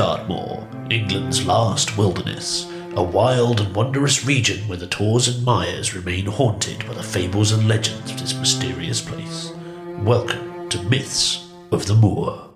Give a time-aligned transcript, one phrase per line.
[0.00, 2.64] Dartmoor, England's last wilderness,
[2.96, 7.52] a wild and wondrous region where the Tors and mires remain haunted by the fables
[7.52, 9.52] and legends of this mysterious place.
[9.98, 12.49] Welcome to Myths of the Moor.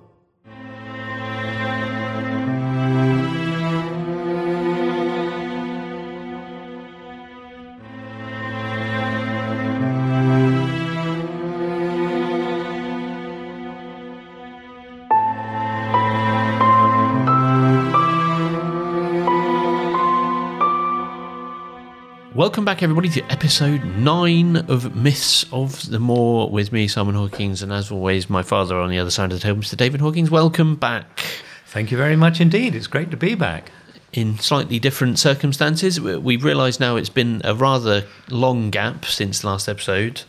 [22.55, 27.63] Welcome back, everybody, to episode nine of Myths of the Moor with me, Simon Hawkins,
[27.63, 29.77] and as always, my father on the other side of the table, Mr.
[29.77, 30.31] David Hawkins.
[30.31, 31.19] Welcome back.
[31.67, 32.77] Thank you very much indeed.
[32.77, 33.73] It's great to be back.
[34.13, 39.43] In slightly different circumstances, we- we realise now it's been a rather long gap since
[39.43, 40.21] last episode,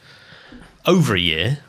[0.88, 1.60] over a year.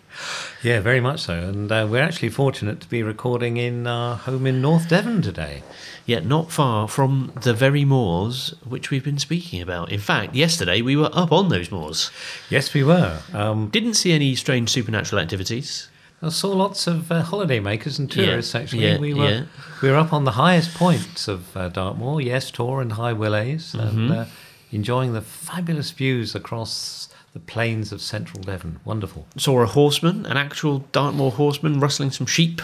[0.66, 1.34] Yeah, very much so.
[1.34, 5.62] And uh, we're actually fortunate to be recording in our home in North Devon today.
[6.06, 9.92] Yet not far from the very moors which we've been speaking about.
[9.92, 12.10] In fact, yesterday we were up on those moors.
[12.50, 13.20] Yes, we were.
[13.32, 15.88] Um, Didn't see any strange supernatural activities.
[16.20, 18.56] I saw lots of uh, holiday makers and Yeah, tourists.
[18.56, 19.44] Actually, yeah, we were yeah.
[19.82, 22.20] we were up on the highest points of uh, Dartmoor.
[22.20, 23.84] Yes, Tor and High Willhays, Mm-hmm.
[23.86, 24.24] and uh,
[24.72, 28.80] enjoying the fabulous views across the plains of central Devon.
[28.86, 29.26] Wonderful.
[29.36, 32.62] Saw a horseman, an actual Dartmoor horseman, rustling some sheep.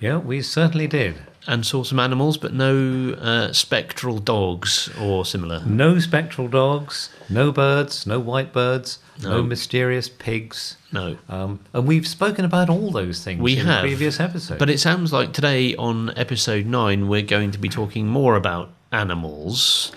[0.00, 1.16] Yeah, we certainly did.
[1.46, 5.62] and saw some animals, but no uh, spectral dogs or similar.
[5.66, 9.42] No spectral dogs, no birds, no white birds, no, No.
[9.42, 10.76] mysterious pigs.
[10.92, 11.16] No.
[11.28, 13.80] Um, and we've spoken about all those things We in have.
[13.82, 14.58] previous episodes.
[14.58, 18.70] But it sounds like today on episode nine, we're going to be talking more about
[18.92, 19.90] animals.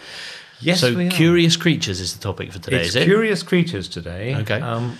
[0.61, 1.11] Yes, so, we are.
[1.11, 3.03] curious creatures is the topic for today, It's is it?
[3.05, 4.35] curious creatures today.
[4.37, 4.59] Okay.
[4.61, 4.97] Um,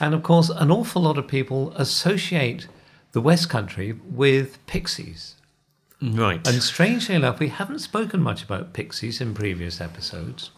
[0.00, 2.66] and of course, an awful lot of people associate
[3.12, 5.36] the West Country with pixies.
[6.00, 6.46] right.
[6.48, 10.50] And strangely enough, we haven't spoken much about pixies in previous episodes.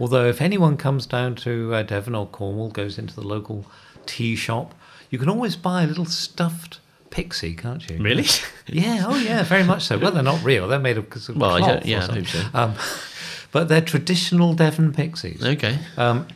[0.00, 3.66] Although, if anyone comes down to uh, Devon or Cornwall, goes into the local
[4.04, 4.74] tea shop,
[5.10, 7.98] you can always buy a little stuffed pixie, can't you?
[8.02, 8.26] really?
[8.66, 9.98] Yeah, oh yeah, very much so.
[9.98, 11.86] Well, they're not real; they're made of, of Well, I cloth.
[11.86, 12.42] yeah, I hope so.
[12.54, 12.74] Um,
[13.52, 15.44] but they're traditional Devon pixies.
[15.44, 15.78] okay.
[15.96, 16.26] Um,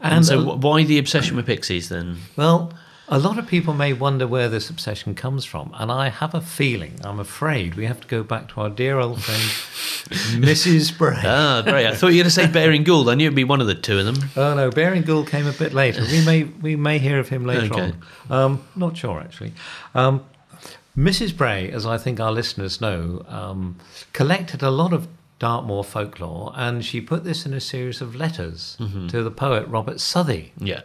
[0.00, 2.16] And, and so, why the obsession with pixies then?
[2.36, 2.72] well,
[3.08, 6.40] a lot of people may wonder where this obsession comes from, and I have a
[6.40, 9.42] feeling, I'm afraid, we have to go back to our dear old friend,
[10.42, 10.96] Mrs.
[10.96, 11.20] Bray.
[11.24, 11.86] Ah, great.
[11.86, 13.08] I thought you were going to say Baring Gould.
[13.08, 14.16] I knew it'd be one of the two of them.
[14.36, 16.02] Oh no, Baring Gould came a bit later.
[16.10, 17.92] We may we may hear of him later Okay.
[18.30, 18.44] on.
[18.44, 19.52] Um, not sure actually.
[19.94, 20.22] Um,
[20.96, 21.36] Mrs.
[21.36, 23.76] Bray, as I think our listeners know, um,
[24.12, 25.06] collected a lot of
[25.42, 29.08] Dartmoor folklore, and she put this in a series of letters mm-hmm.
[29.08, 30.52] to the poet Robert Southey.
[30.56, 30.82] Yeah.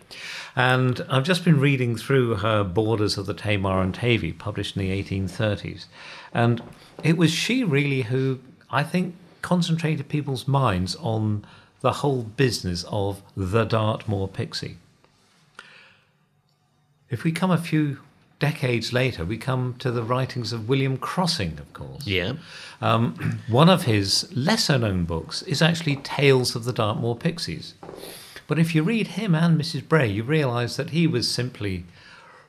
[0.56, 4.81] And I've just been reading through her Borders of the Tamar and Tavy, published in
[4.81, 5.85] the 1830s.
[6.34, 6.63] And
[7.03, 8.40] it was she really who,
[8.72, 9.13] I think,
[9.44, 11.45] concentrated people's minds on
[11.81, 14.78] the whole business of the Dartmoor pixie.
[17.12, 18.00] If we come a few
[18.40, 22.06] decades later, we come to the writings of William Crossing, of course.
[22.06, 22.34] Yeah.
[22.81, 27.74] Um, one of his lesser known books is actually Tales of the Dartmoor Pixies.
[28.48, 29.88] But if you read him and Mrs.
[29.88, 31.84] Bray, you realise that he was simply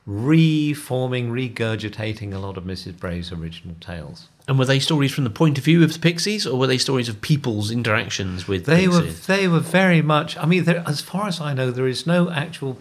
[0.05, 2.97] reforming, regurgitating a lot of Mrs.
[2.97, 4.27] Bray's original tales.
[4.47, 6.79] And were they stories from the point of view of the pixies, or were they
[6.79, 10.35] stories of people's interactions with They were they were very much.
[10.37, 12.77] I mean, there, as far as I know, there is no actual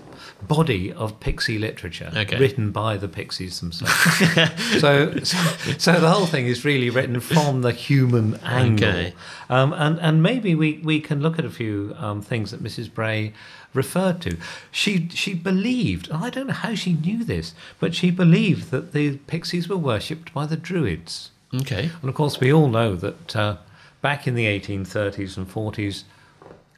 [0.47, 2.39] body of pixie literature Okay.
[2.39, 3.93] written by the pixies themselves.
[4.81, 5.39] so, so,
[5.79, 8.89] so the whole thing is really written from the human angle.
[8.89, 9.15] Okay.
[9.51, 12.93] Um, and and maybe we, we can look at a few um, things that Mrs.
[12.93, 13.33] Bray
[13.75, 14.37] referred to.
[14.71, 18.93] She she believed, and I don't know how she knew this, but she believed that
[18.93, 21.31] the pixies were worshipped by the Druids.
[21.55, 21.91] Okay.
[22.01, 23.57] And of course, we all know that uh,
[24.03, 26.05] back in the 1830s and 40s,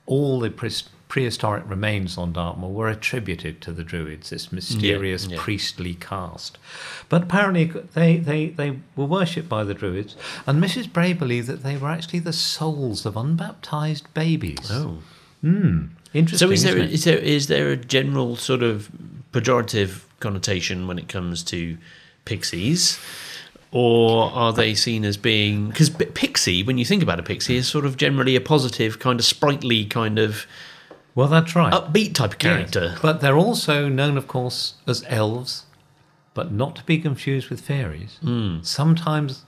[0.07, 0.71] all the pre-
[1.11, 5.37] prehistoric remains on Dartmoor were attributed to the Druids, this mysterious yeah.
[5.39, 6.57] priestly caste.
[7.09, 10.17] But apparently, they, they, they were worshipped by the Druids,
[10.47, 10.91] and Mrs.
[10.91, 14.71] Bray believed that they were actually the souls of unbaptized babies.
[14.71, 14.99] Oh.
[15.43, 15.87] Hmm.
[16.15, 16.49] Interesting.
[16.49, 18.91] So is there is there is there a general sort of
[19.33, 21.79] pejorative connotation when it comes to
[22.25, 22.99] pixies,
[23.71, 27.69] or are they seen as being because pixie when you think about a pixie is
[27.69, 30.47] sort of generally a positive kind of sprightly kind of
[31.15, 31.73] Well, that's right.
[31.73, 32.91] upbeat type of character.
[32.93, 32.99] Yes.
[33.03, 35.65] But they're also known, of course, as elves,
[36.35, 38.19] but not to be confused with fairies.
[38.23, 38.63] Hmm.
[38.63, 39.45] Sometimes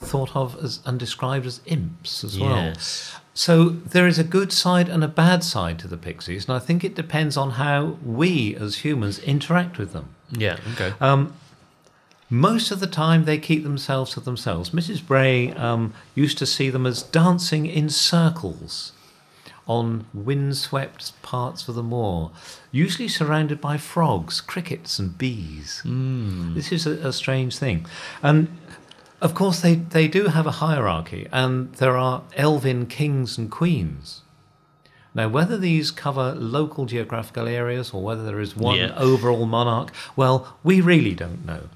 [0.00, 2.56] thought of as and described as imps as well.
[2.56, 3.14] Yes.
[3.34, 6.58] So there is a good side and a bad side to the pixies, and I
[6.58, 10.14] think it depends on how we as humans interact with them.
[10.30, 10.58] Yeah.
[10.74, 10.92] Okay.
[11.00, 11.34] Um,
[12.28, 14.70] Most of the time, they keep themselves to themselves.
[14.70, 15.06] Mrs.
[15.06, 18.91] Bray um, used to see them as dancing in circles
[19.66, 22.30] on windswept parts of the moor,
[22.72, 25.80] usually surrounded by frogs, crickets, and bees.
[25.80, 26.54] Hmm.
[26.54, 27.86] This is a, a strange thing.
[28.22, 28.48] And
[29.20, 34.22] of course, they, they do have a hierarchy, and there are elven kings and queens.
[35.14, 38.94] Now, whether these cover local geographical areas or whether there is one Yeah.
[38.96, 41.68] overall monarch, well, we really don't know.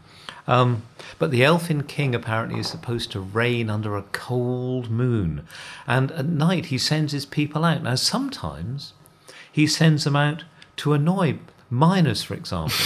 [0.47, 0.83] Um,
[1.19, 5.47] but the elfin king apparently is supposed to reign under a cold moon,
[5.87, 7.83] and at night he sends his people out.
[7.83, 8.93] Now, sometimes
[9.51, 10.45] he sends them out
[10.77, 11.39] to annoy
[11.71, 12.77] miners, for example.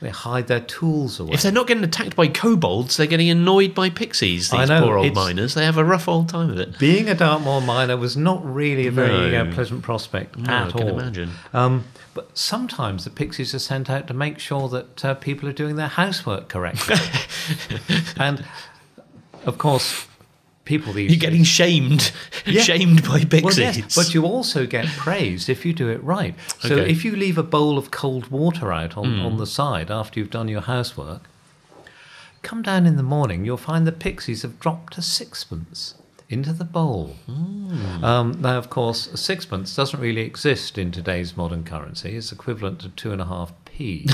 [0.00, 1.32] They hide their tools away.
[1.34, 4.50] If they're not getting attacked by kobolds, they're getting annoyed by pixies.
[4.50, 5.54] These know, poor old miners.
[5.54, 6.78] They have a rough old time of it.
[6.78, 9.42] Being a Dartmoor miner was not really a very No.
[9.42, 10.98] uh, pleasant prospect No, at I can all.
[10.98, 11.30] imagine.
[11.52, 15.52] Um, but sometimes the pixies are sent out to make sure that uh, people are
[15.52, 16.96] doing their housework correctly.
[18.16, 18.44] and
[19.44, 20.06] of course,
[20.72, 22.12] people these You're getting shamed,
[22.46, 22.62] Yeah.
[22.62, 23.58] shamed by well, pixies.
[23.78, 26.34] yes, but you also get praised if you do it right.
[26.60, 26.90] So Okay.
[26.90, 30.30] If you leave a bowl of cold water out on, on the side after you've
[30.38, 31.22] done your housework,
[32.42, 35.94] come down in the morning, you'll find the pixies have dropped a sixpence
[36.28, 37.16] into the bowl.
[37.26, 38.04] Hmm.
[38.04, 42.16] Um, now, of course, a sixpence doesn't really exist in today's modern currency.
[42.16, 44.06] It's equivalent to two and a half p.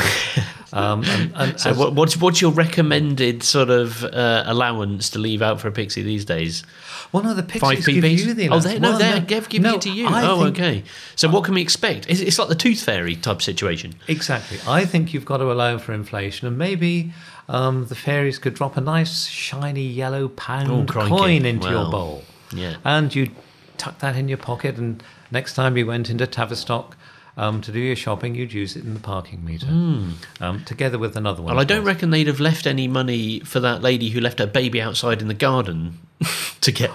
[0.72, 5.18] um, and, and so as- what, what's what's your recommended sort of uh, allowance to
[5.18, 6.62] leave out for a pixie these days?
[7.12, 8.64] well, no, the pixies give you the oh, allowance.
[8.64, 10.06] they, no, Well, they're give, giving no, it to you.
[10.08, 10.84] I oh, think- okay.
[11.14, 12.08] So what can we expect?
[12.08, 13.94] It's, it's like the tooth fairy type situation.
[14.08, 14.58] Exactly.
[14.66, 17.12] I think you've got to allow for inflation, and maybe
[17.48, 22.22] um, the fairies could drop a nice shiny yellow pound Oh, coin into your bowl,
[22.52, 22.76] Yeah.
[22.84, 23.30] and you
[23.78, 24.76] tuck that in your pocket.
[24.76, 26.96] And next time you went into Tavistock
[27.36, 31.16] um, to do your shopping, you'd use it in the parking meter, um, together with
[31.16, 31.54] another one.
[31.54, 31.94] Well, I don't course.
[31.94, 35.28] reckon they'd have left any money for that lady who left her baby outside in
[35.28, 35.98] the garden
[36.62, 36.90] to get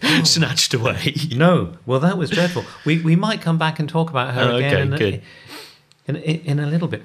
[0.00, 0.22] Oh.
[0.22, 1.14] snatched away.
[1.34, 1.72] No.
[1.84, 2.64] Well, that was dreadful.
[2.84, 5.22] We we might come back and talk about her Oh, again okay,
[6.06, 7.02] in, a- in in a little bit.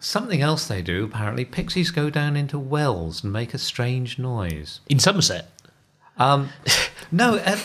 [0.00, 1.44] Something else they do apparently.
[1.44, 4.80] Pixies go down into wells and make a strange noise.
[4.88, 5.50] In Somerset.
[6.18, 6.50] Um,
[7.12, 7.58] no, a,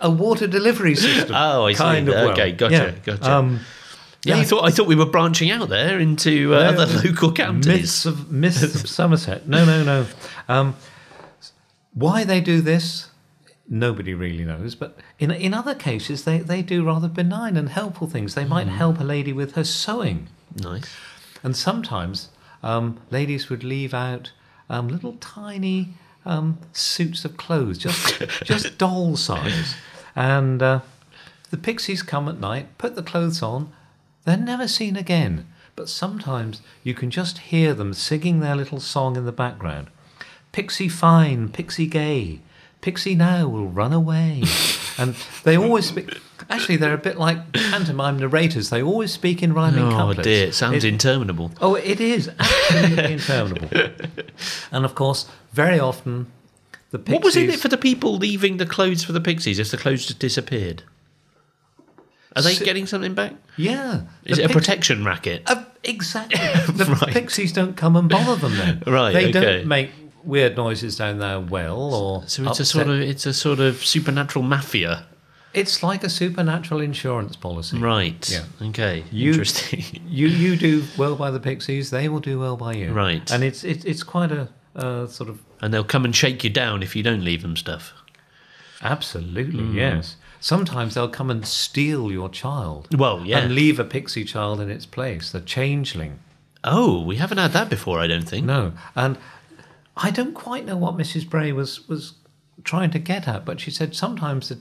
[0.00, 1.34] a water delivery system.
[1.38, 1.78] Oh, I see.
[1.78, 2.30] Kind of well.
[2.30, 2.90] Okay, gotcha, Yeah.
[3.16, 3.32] gotcha.
[3.32, 3.60] Um,
[4.24, 7.32] Yeah, I thought I thought we were branching out there into uh, No, other local
[7.32, 7.66] counties.
[7.66, 9.46] Myths of myths of Somerset.
[9.48, 10.06] No, no, no.
[10.48, 10.74] Um,
[11.94, 13.08] why they do this,
[13.68, 14.74] nobody really knows.
[14.74, 18.34] But in in other cases, they, they do rather benign and helpful things.
[18.34, 18.76] They might Mm-hmm.
[18.76, 20.28] help a lady with her sewing,
[20.62, 20.84] Nice.
[21.42, 22.28] and sometimes
[22.62, 24.32] um, ladies would leave out
[24.68, 25.94] um, little tiny
[26.26, 29.74] um, suits of clothes, just just doll size,
[30.14, 30.80] and uh,
[31.50, 33.72] the pixies come at night, put the clothes on,
[34.24, 35.46] they're never seen again.
[35.76, 39.88] But sometimes you can just hear them singing their little song in the background.
[40.52, 42.40] Pixie fine, pixie gay,
[42.86, 44.42] pixie now will run away.
[44.98, 46.06] and they always speak.
[46.48, 48.70] Actually, they're a bit like pantomime narrators.
[48.70, 50.22] They always speak in rhyming Oh couplets.
[50.22, 51.50] dear, it sounds It- interminable.
[51.60, 53.68] Oh, it is absolutely interminable.
[54.70, 56.26] And of course, very often
[56.92, 57.14] the pixies.
[57.14, 59.76] What was in it for the people leaving the clothes for the pixies if the
[59.76, 60.84] clothes just disappeared?
[62.36, 63.32] Are they Si- getting something back?
[63.56, 64.02] Yeah.
[64.24, 65.42] Is it a protection racket?
[65.46, 66.38] Uh, exactly.
[66.72, 67.12] The Right.
[67.12, 68.82] pixies don't come and bother them then.
[68.86, 69.32] Right, They okay.
[69.32, 69.90] don't make
[70.26, 72.24] weird noises down there well or.
[72.26, 75.06] So it's a sort of it's a sort of supernatural mafia,
[75.54, 77.78] It's like a supernatural insurance policy.
[77.78, 78.28] right?
[78.30, 78.68] Yeah.
[78.68, 79.04] Okay.
[79.10, 79.84] You- Interesting.
[80.08, 82.92] You you do well by the pixies, they will do well by you.
[82.92, 83.30] Right.
[83.32, 86.50] And it's it's it's quite a uh, sort of and they'll come and shake you
[86.50, 87.92] down if you don't leave them stuff.
[88.82, 89.76] absolutely Hmm.
[89.76, 90.16] yes.
[90.40, 92.88] Sometimes they'll come and steal your child.
[92.96, 93.38] Well, yeah.
[93.38, 96.18] And leave a pixie child in its place, the changeling.
[96.62, 98.44] Oh, we haven't had that before, I don't think.
[98.46, 99.16] No, and
[99.96, 101.28] I don't quite know what Mrs.
[101.28, 102.14] Bray was was
[102.64, 104.58] trying to get at, but she said sometimes the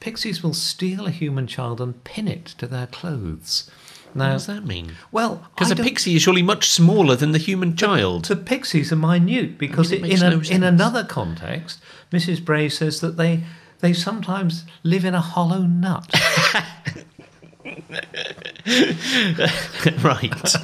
[0.00, 3.68] pixies will steal a human child and pin it to their clothes.
[4.12, 4.92] What Now, does that mean?
[5.12, 8.24] well, Because a don't- pixie is surely much smaller than the human child.
[8.26, 11.80] the pixies are minute because I mean, in a, no in another context,
[12.12, 12.44] Mrs.
[12.44, 13.42] Bray says that they
[13.80, 16.08] they sometimes live in a hollow nut.
[20.02, 20.54] right.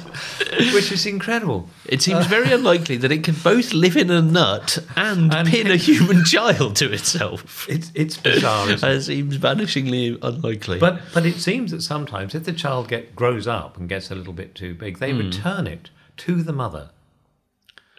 [0.73, 1.69] which is incredible.
[1.85, 5.47] It seems uh, very unlikely that it can both live in a nut and, And
[5.47, 7.67] pin a human child to itself.
[7.69, 8.81] It's it's bizarre, it?
[8.81, 10.79] That seems vanishingly unlikely.
[10.79, 14.15] But but it seems that sometimes if the child get grows up and gets a
[14.15, 15.19] little bit too big, they hmm.
[15.19, 16.89] return it to the mother.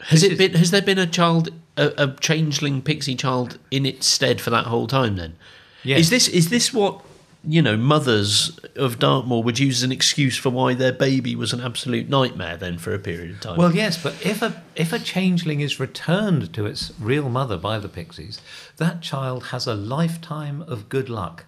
[0.01, 0.55] has this it is- been?
[0.55, 4.67] Has there been a child, a, a changeling pixie child, in its stead for that
[4.67, 5.17] whole time?
[5.17, 5.37] Then
[5.83, 6.01] Yes.
[6.01, 7.01] is this is this what
[7.47, 11.53] you know, mothers of Dartmoor would use as an excuse for why their baby was
[11.53, 13.57] an absolute nightmare then for a period of time.
[13.57, 17.79] Well, yes, but if a if a changeling is returned to its real mother by
[17.79, 18.41] the pixies,
[18.79, 21.45] that child has a lifetime of good luck.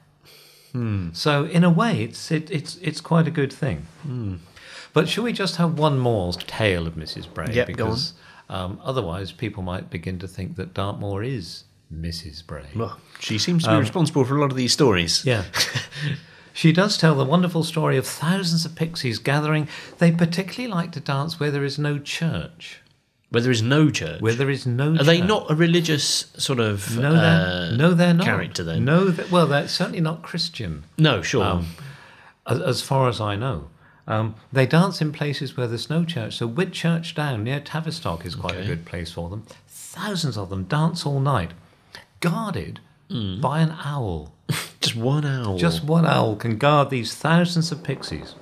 [0.73, 1.09] Hmm.
[1.13, 3.87] So, in a way, it's it, it's it's quite a good thing.
[4.03, 4.37] Hmm.
[4.93, 7.33] But should we just have one more tale of Mrs.
[7.33, 7.49] Bray?
[7.53, 8.15] Yep, because
[8.49, 12.47] um, otherwise, people might begin to think that Dartmoor is Mrs.
[12.47, 12.67] Bray.
[12.77, 15.25] Well, she seems to be responsible for a lot of these stories.
[15.25, 15.45] Yeah.
[16.53, 19.69] she does tell the wonderful story of thousands of pixies gathering.
[19.99, 22.81] They particularly like to dance where there is no church.
[23.31, 24.21] Where there is no church.
[24.21, 27.93] Where there is no Are they not a religious sort of No, they're, uh, no,
[27.93, 28.25] they're not.
[28.25, 28.85] character then?
[28.85, 31.45] No, they well, they're certainly not Christian, No, sure.
[31.45, 31.67] um,
[32.47, 33.69] as, as far as I know.
[34.07, 36.39] Um, they dance in places where there's no church.
[36.39, 39.45] So Whitchurch Down near Tavistock is quite a good place for them.
[39.67, 41.53] Thousands of them dance all night,
[42.21, 43.41] guarded Hmm.
[43.41, 44.35] by an owl.
[44.81, 45.57] Just one owl.
[45.57, 48.35] Just one owl can guard these thousands of pixies.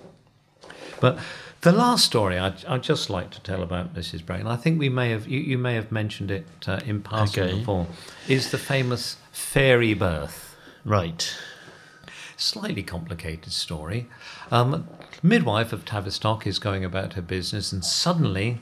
[1.01, 1.19] But
[1.61, 4.25] the last story I'd, I'd just like to tell about Mrs.
[4.27, 7.01] Bray, and I think we may have you, you may have mentioned it uh, in
[7.03, 7.59] passing Okay.
[7.59, 7.87] before,
[8.29, 10.57] is the famous fairy birth.
[10.85, 11.37] right.
[12.39, 14.09] Slightly complicated story.
[14.51, 14.87] Um,
[15.23, 18.59] midwife of Tavistock is going about her business, and suddenly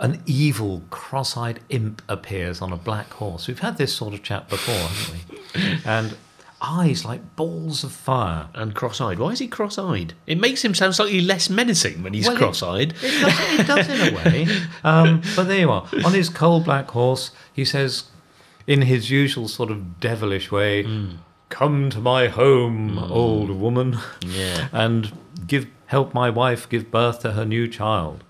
[0.00, 3.46] an evil, cross eyed imp appears on a black horse.
[3.46, 5.14] We've had this sort of chat before, haven't
[5.54, 5.78] we?
[5.84, 6.16] And
[6.62, 8.48] eyes like balls of fire.
[8.54, 9.18] And cross-eyed.
[9.18, 10.12] Why is he cross-eyed?
[10.26, 12.94] It makes him sound slightly less menacing when he's Well, cross-eyed.
[13.02, 14.46] It does, it does in a way.
[14.84, 15.86] Um, but there you are.
[16.04, 18.04] On his coal black horse, he says,
[18.66, 20.86] in his usual sort of devilish way,
[21.48, 24.68] Come to my home, old woman, Yeah.
[24.72, 25.12] and
[25.46, 28.22] give help my wife give birth to her new child.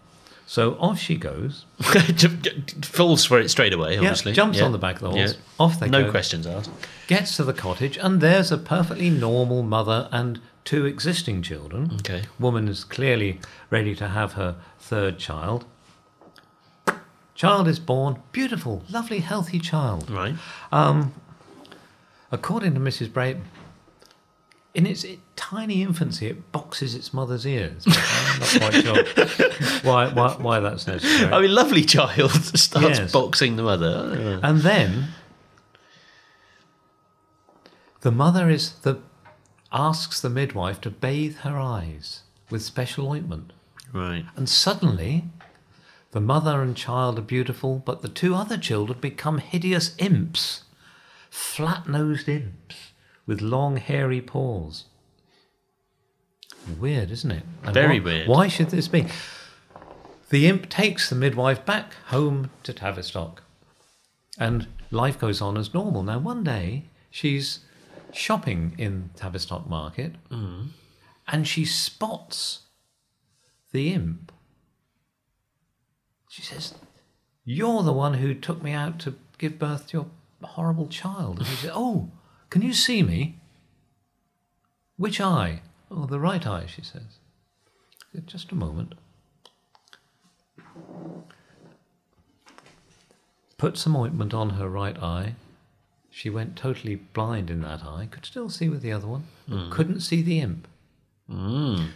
[0.51, 1.65] So off she goes.
[2.83, 4.33] Falls for it straight away, Yeah, obviously.
[4.33, 4.65] jumps Yeah.
[4.65, 5.35] on the back of the horse.
[5.35, 5.41] Yeah.
[5.61, 6.05] Off they no go.
[6.07, 6.71] No questions asked.
[7.07, 11.93] Gets to the cottage, and there's a perfectly normal mother and two existing children.
[12.01, 12.23] Okay.
[12.41, 13.39] Woman is clearly
[13.71, 15.67] ready to have her third child.
[17.37, 20.11] Child is born, beautiful, lovely, healthy child.
[20.11, 20.35] Right.
[20.73, 21.15] Um,
[22.33, 23.13] according to Mrs.
[23.13, 23.37] Bray,
[24.75, 25.05] in its
[25.37, 27.85] tiny infancy, it boxes its mother's ears.
[27.89, 31.33] I'm not quite sure why, why, why that's necessary.
[31.33, 33.13] I mean, lovely child starts Yes.
[33.13, 34.39] boxing the mother.
[34.43, 35.09] And then
[38.03, 39.01] the mother is the
[39.73, 43.53] asks the midwife to bathe her eyes with special ointment.
[43.93, 44.25] Right.
[44.37, 45.25] And suddenly
[46.13, 50.65] the mother and child are beautiful, but the two other children become hideous imps,
[51.31, 52.90] flat-nosed imps
[53.31, 54.87] with long hairy paws.
[56.81, 57.45] Weird, isn't it?
[57.63, 58.29] And Very why- weird.
[58.29, 59.07] Why should this be?
[60.31, 63.45] The imp takes the midwife back home to Tavistock,
[64.37, 66.03] and life goes on as normal.
[66.03, 67.61] Now, one day she's
[68.13, 70.71] shopping in Tavistock Market, mm.
[71.29, 72.63] and she spots
[73.71, 74.33] the imp.
[76.29, 76.75] She says,
[77.45, 80.07] You're the one who took me out to give birth to your
[80.43, 81.39] horrible child.
[81.39, 82.11] And he says, Oh,
[82.51, 83.39] can you see me?
[84.97, 85.63] Which eye?
[85.91, 87.19] Oh, the right eye, she says.
[88.27, 88.95] Just a moment.
[93.59, 95.35] Put some ointment on her right eye.
[96.11, 99.71] She went totally blind in that eye, could still see with the other one, but
[99.71, 100.67] couldn't see the imp.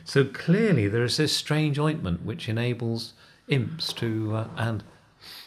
[0.04, 3.14] So clearly, there is this strange ointment which enables
[3.48, 4.84] imps to, uh, and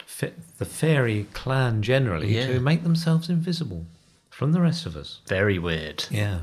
[0.06, 2.48] fa- the fairy clan generally, Yeah.
[2.48, 3.86] to make themselves invisible
[4.38, 5.20] from the rest of us.
[5.26, 6.06] Very weird.
[6.12, 6.42] Yeah.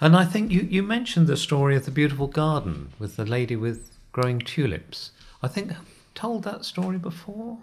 [0.00, 3.54] And I think you, you mentioned the story of the beautiful garden with the lady
[3.54, 5.12] with growing tulips.
[5.40, 7.58] I think I've told that story before.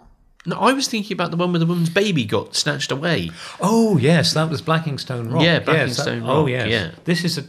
[0.46, 3.30] No, I was thinking about the one where the woman's baby got snatched away.
[3.60, 5.42] Oh yes, that was Blackingstone Rock.
[5.42, 6.90] Yeah, Yes, that- Blackingstone Oh Rock, yes, yeah.
[7.04, 7.44] This is a.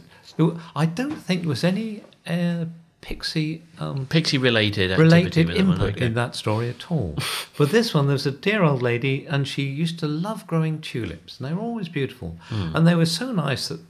[0.76, 2.66] I don't think there was any uh,
[3.00, 7.16] pixie um, Pixie related related with that one, input in that story at all.
[7.58, 11.38] but this one, there's a dear old lady, and she used to love growing tulips,
[11.38, 12.36] and they were always beautiful.
[12.48, 12.74] Hmm.
[12.74, 13.80] And they were so nice that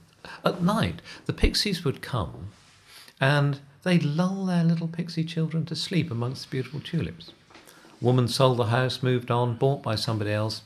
[0.45, 2.49] at night the pixies would come,
[3.19, 7.31] and they'd lull their little pixie children to sleep amongst the beautiful tulips.
[8.01, 10.61] Woman sold the house, moved on, bought by somebody else,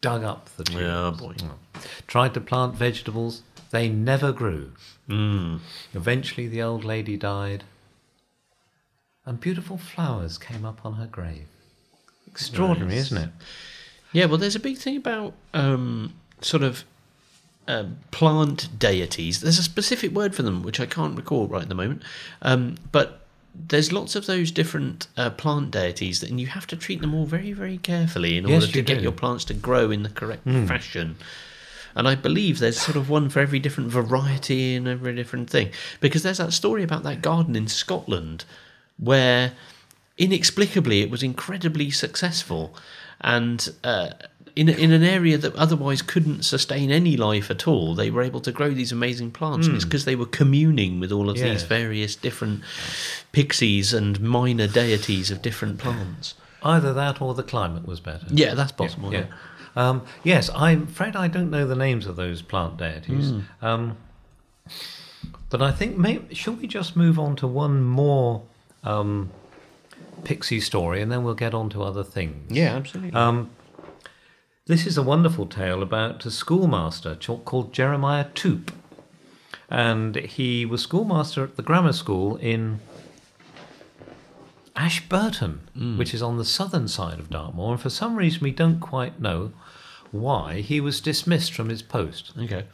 [0.00, 0.82] dug up the tulips.
[0.82, 1.34] Yeah, boy.
[2.06, 4.72] Tried to plant vegetables, they never grew.
[5.08, 5.60] Mm.
[5.94, 7.64] Eventually, the old lady died,
[9.26, 11.46] and beautiful flowers came up on her grave.
[12.26, 13.06] Extraordinary, Nice.
[13.06, 13.30] isn't it?
[14.12, 16.84] Yeah, well, there's a big thing about um, sort of
[17.68, 19.40] um, plant deities.
[19.40, 22.02] There's a specific word for them, which I can't recall right at the moment.
[22.42, 23.20] Um, but
[23.54, 27.14] there's lots of those different uh, plant deities, that, and you have to treat them
[27.14, 29.02] all very, very carefully in Yes, order to you get do.
[29.02, 31.16] your plants to grow in the correct fashion.
[31.94, 35.70] And I believe there's sort of one for every different variety and every different thing.
[36.00, 38.46] Because there's that story about that garden in Scotland
[39.02, 39.52] where
[40.18, 42.74] inexplicably it was incredibly successful.
[43.20, 44.10] And uh,
[44.54, 48.40] in, in an area that otherwise couldn't sustain any life at all they were able
[48.40, 49.66] to grow these amazing plants.
[49.66, 52.62] And it's because they were communing with all of these various different
[53.32, 56.34] pixies and minor deities of different plants.
[56.62, 58.26] Either that or the climate was better.
[58.30, 59.26] yeah that's possible Yeah.
[59.74, 63.32] Um, yes, I'm afraid I don't know the names of those plant deities.
[63.62, 63.96] Um,
[65.48, 68.42] but I think maybe shall we just move on to one more
[68.82, 69.30] um,
[70.24, 72.50] pixie story, and then we'll get on to other things.
[72.50, 73.50] yeah absolutely Um,
[74.66, 78.72] this is a wonderful tale about a schoolmaster called Jeremiah Toop.
[79.68, 82.80] And he was schoolmaster at the grammar school in
[84.76, 87.72] Ashburton, which is on the southern side of Dartmoor.
[87.72, 89.52] And for some reason, we don't quite know
[90.10, 92.32] why he was dismissed from his post.
[92.38, 92.64] okay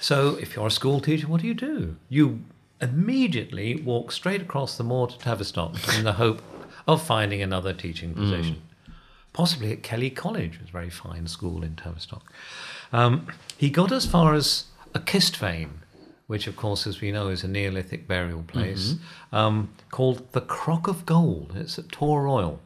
[0.00, 1.96] So, if you're a school teacher, what do you do?
[2.08, 2.40] You
[2.82, 6.42] immediately walk straight across the moor to Tavistock in the hope
[6.86, 8.60] of finding another teaching position.
[9.32, 12.30] Possibly at Kelly College, a very fine school in Tavistock.
[12.92, 15.70] Um, he got as far as a Kistvaen,
[16.26, 18.96] which, of course, as we know, is a Neolithic burial place,
[19.32, 21.52] um, called the Crock of Gold.
[21.56, 22.60] It's at Tor Royal.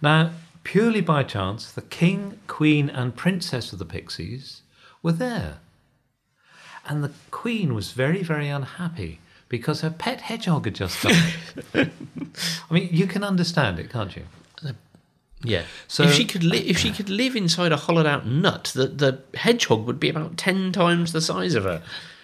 [0.00, 0.30] Now,
[0.64, 4.62] purely by chance, the king, queen, and princess of the Pixies
[5.02, 5.58] were there.
[6.88, 11.34] And the queen was very, very unhappy because her pet hedgehog had just died.
[12.70, 14.24] I mean, you can understand it, can't you?
[15.44, 15.62] Yeah.
[15.86, 18.88] So- if she could li- if she could live inside a hollowed out nut, the
[18.88, 21.82] the hedgehog would be about ten times the size of her.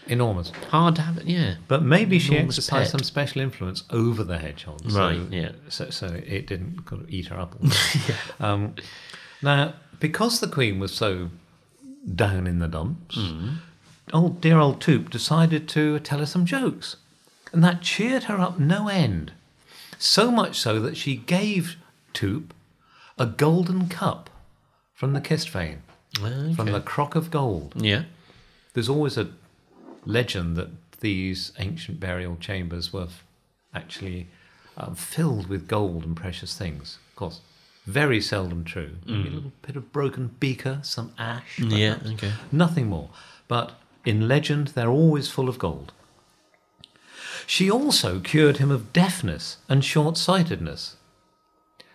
[0.08, 0.50] Enormous.
[0.70, 1.24] Hard to have it.
[1.26, 1.54] Yeah.
[1.68, 2.90] But maybe she Enormous exercised pet.
[2.90, 4.80] some special influence over the hedgehog.
[4.90, 5.52] so- Right, yeah.
[5.68, 7.54] So, so it didn't kind of eat her up.
[7.60, 7.70] time.
[8.40, 8.74] um,
[9.42, 11.30] now, because the queen was so
[12.14, 13.58] down in the dumps, Mm.
[14.12, 16.96] Old dear old Toop decided to tell her some jokes.
[17.52, 19.32] And that cheered her up no end.
[19.98, 21.76] So much so that she gave
[22.12, 22.50] Toop
[23.18, 24.30] a golden cup
[24.92, 25.78] from the kist Kistvaen,
[26.54, 27.74] from the crock of gold.
[27.76, 28.04] Yeah.
[28.74, 29.30] There's always a
[30.04, 33.08] legend that these ancient burial chambers were
[33.72, 34.28] actually
[34.76, 36.98] um, filled with gold and precious things.
[37.10, 37.40] Of course,
[37.86, 38.96] very seldom true.
[39.06, 41.58] Maybe a little bit of broken beaker, some ash.
[41.58, 41.98] Yeah.
[42.04, 42.32] Okay.
[42.50, 43.10] Nothing more.
[43.46, 43.72] But
[44.04, 45.92] in legend, they're always full of gold.
[47.46, 50.96] She also cured him of deafness and short sightedness,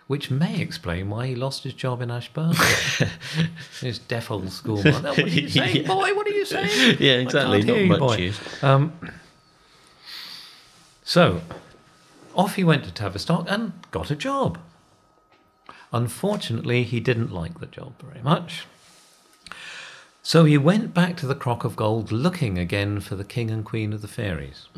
[0.06, 2.54] which may explain why he lost his job in Ashburn.
[3.80, 5.08] his deaf old schoolmaster.
[5.08, 5.88] What are you saying, Yeah.
[5.88, 6.14] boy?
[6.14, 6.96] What are you saying?
[7.00, 7.14] Yeah.
[7.14, 7.62] Exactly.
[7.62, 8.16] Not you, much boy.
[8.16, 8.62] use.
[8.62, 8.92] Um,
[11.04, 11.40] so,
[12.34, 14.58] off he went to Tavistock and got a job.
[15.92, 18.66] Unfortunately, he didn't like the job very much.
[20.22, 23.64] So he went back to the Crock of Gold looking again for the King and
[23.64, 24.68] Queen of the Fairies.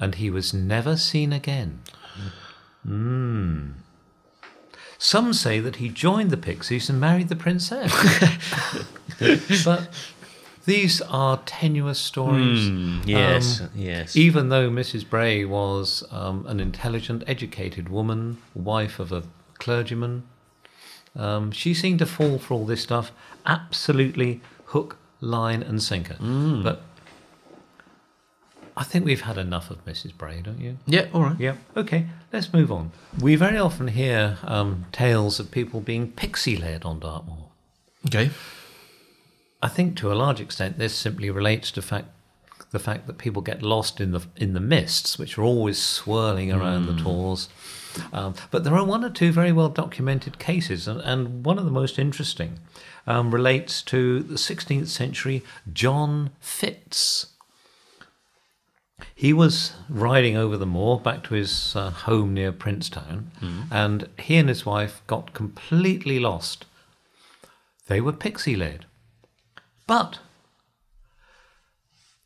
[0.00, 1.80] And he was never seen again.
[2.86, 3.74] Mm.
[4.98, 7.92] Some say that he joined the Pixies and married the princess.
[9.64, 9.88] but
[10.66, 12.68] these are tenuous stories.
[13.06, 13.60] Yes.
[13.60, 14.16] Um, yes.
[14.16, 15.08] even though Mrs.
[15.08, 19.24] Bray was um, an intelligent, educated woman, wife of a
[19.58, 20.24] clergyman,
[21.16, 23.12] um, she seemed to fall for all this stuff
[23.46, 26.16] absolutely hook, line, and sinker.
[26.18, 26.82] But
[28.76, 30.16] I think we've had enough of Mrs.
[30.16, 30.78] Bray, don't you?
[30.86, 31.06] yeah.
[31.12, 31.38] All right.
[31.38, 31.56] Yeah.
[31.76, 32.90] Okay, let's move on.
[33.20, 37.48] We very often hear um, tales of people being pixie led on Dartmoor.
[38.06, 38.30] Okay.
[39.62, 42.08] I think to a large extent this simply relates to fact
[42.74, 46.52] the fact that people get lost in the in the mists, which are always swirling
[46.52, 47.48] around the tors.
[48.12, 51.64] Um, but there are one or two very well documented cases, and, and one of
[51.64, 52.58] the most interesting
[53.06, 57.28] um, relates to the 16th century John Fitz.
[59.14, 63.30] He was riding over the moor back to his uh, home near Princetown,
[63.70, 66.64] and he and his wife got completely lost.
[67.86, 68.86] They were pixie led.
[69.86, 70.18] But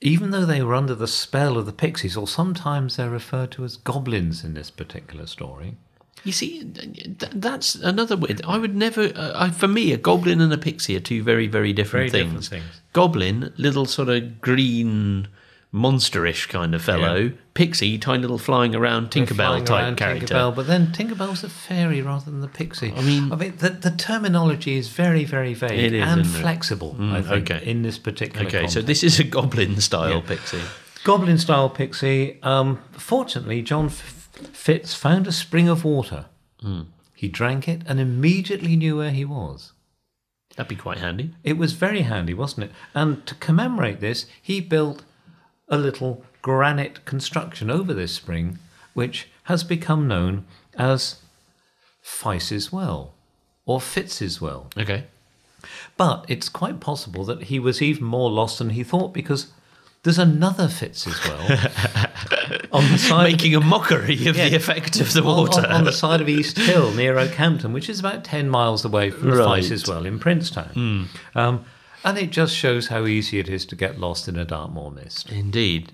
[0.01, 3.65] even though they were under the spell of the pixies, or sometimes they're referred to
[3.65, 5.77] as goblins in this particular story,
[6.25, 8.41] You see, th- that's another weird.
[8.47, 9.13] I would never.
[9.15, 12.25] Uh, I, for me, a goblin and a pixie are two very, very different Very
[12.25, 12.49] things.
[12.49, 12.81] different things.
[12.93, 15.29] Goblin, little sort of green,
[15.73, 17.17] monsterish kind of fellow.
[17.17, 17.31] Yeah.
[17.55, 20.27] Pixie, tiny little flying around Tinkerbell flying type around character.
[20.35, 22.93] Tinkerbell, but then Tinkerbell's a fairy rather than the pixie.
[22.97, 26.97] I mean- I mean, the, the terminology is very, very vague is, and flexible.
[26.99, 27.69] I Mm, think okay.
[27.71, 28.47] in this particular.
[28.47, 30.21] Okay, so this is a goblin style Yeah.
[30.21, 30.61] pixie.
[31.05, 32.39] goblin style pixie.
[32.43, 36.27] Um, fortunately, John F- Fitz found a spring of water.
[36.61, 36.83] Hmm.
[37.15, 39.73] He drank it and immediately knew where he was.
[40.57, 41.35] That'd be quite handy.
[41.45, 42.73] It was very handy, wasn't it?
[42.95, 45.03] And to commemorate this, he built
[45.69, 48.59] a little granite construction over this spring,
[48.95, 50.45] which has become known
[50.77, 51.17] as
[52.01, 53.13] Fice's Well
[53.67, 54.69] or Fitz's Well.
[54.77, 55.05] Okay.
[55.97, 59.49] But it's quite possible that he was even more lost than he thought because
[60.05, 61.41] there's another Fitz's Well
[62.73, 64.49] on the side Making a mockery of Yeah.
[64.49, 65.61] the effect of the water.
[65.61, 69.11] on, on the side of East Hill near Okehampton, which is about 10 miles away
[69.11, 69.71] from the Right.
[69.71, 71.09] As well in Princetown.
[71.35, 71.65] Um,
[72.05, 75.31] and it just shows how easy it is to get lost in a Dartmoor mist.
[75.31, 75.93] Indeed.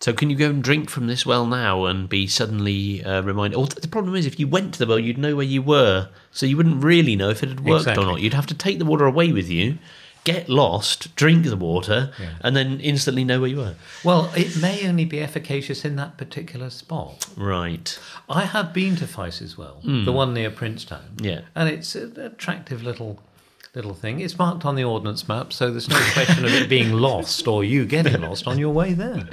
[0.00, 3.56] So can you go and drink from this well now and be suddenly uh, reminded?
[3.56, 6.08] Or the problem is, if you went to the well, you'd know where you were,
[6.30, 8.04] so you wouldn't really know if it had worked Exactly.
[8.04, 8.20] or not.
[8.20, 9.78] You'd have to take the water away with you,
[10.22, 12.34] get lost, drink the water, Yeah.
[12.42, 13.74] and then instantly know where you were.
[14.04, 17.26] Well, it may only be efficacious in that particular spot.
[17.36, 17.98] Right.
[18.28, 21.14] I have been to Fice's Well, the one near Princetown.
[21.20, 21.40] Yeah.
[21.56, 23.20] And it's an attractive little
[23.78, 24.18] little thing.
[24.18, 27.62] It's marked on the ordnance map, so there's no question of it being lost or
[27.62, 29.28] you getting lost on your way there.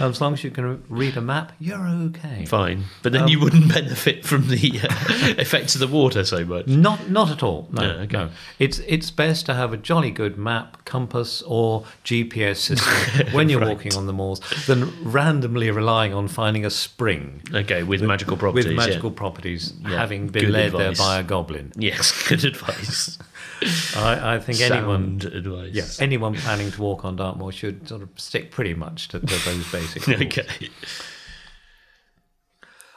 [0.00, 2.44] As long as you can read a map, you're okay.
[2.44, 2.82] Fine.
[3.04, 4.88] But then Um, you wouldn't benefit from the uh,
[5.38, 6.66] effects of the water so much.
[6.66, 7.68] Not, not at all.
[7.70, 8.16] No, Yeah, okay.
[8.16, 8.30] no.
[8.58, 13.60] It's it's best to have a jolly good map, compass, or GPS system when you're
[13.60, 13.68] Right.
[13.68, 18.64] walking on the moors than randomly relying on finding a spring Okay, with magical properties.
[18.66, 18.86] with yeah.
[18.86, 20.98] magical properties, Yeah, having been good led advice.
[20.98, 21.70] there by a goblin.
[21.76, 23.18] Yes, good advice.
[23.96, 25.70] I, I think anyone, advice.
[25.72, 29.26] yeah, anyone planning to walk on Dartmoor should sort of stick pretty much to, to
[29.26, 30.08] those basics.
[30.08, 30.70] okay.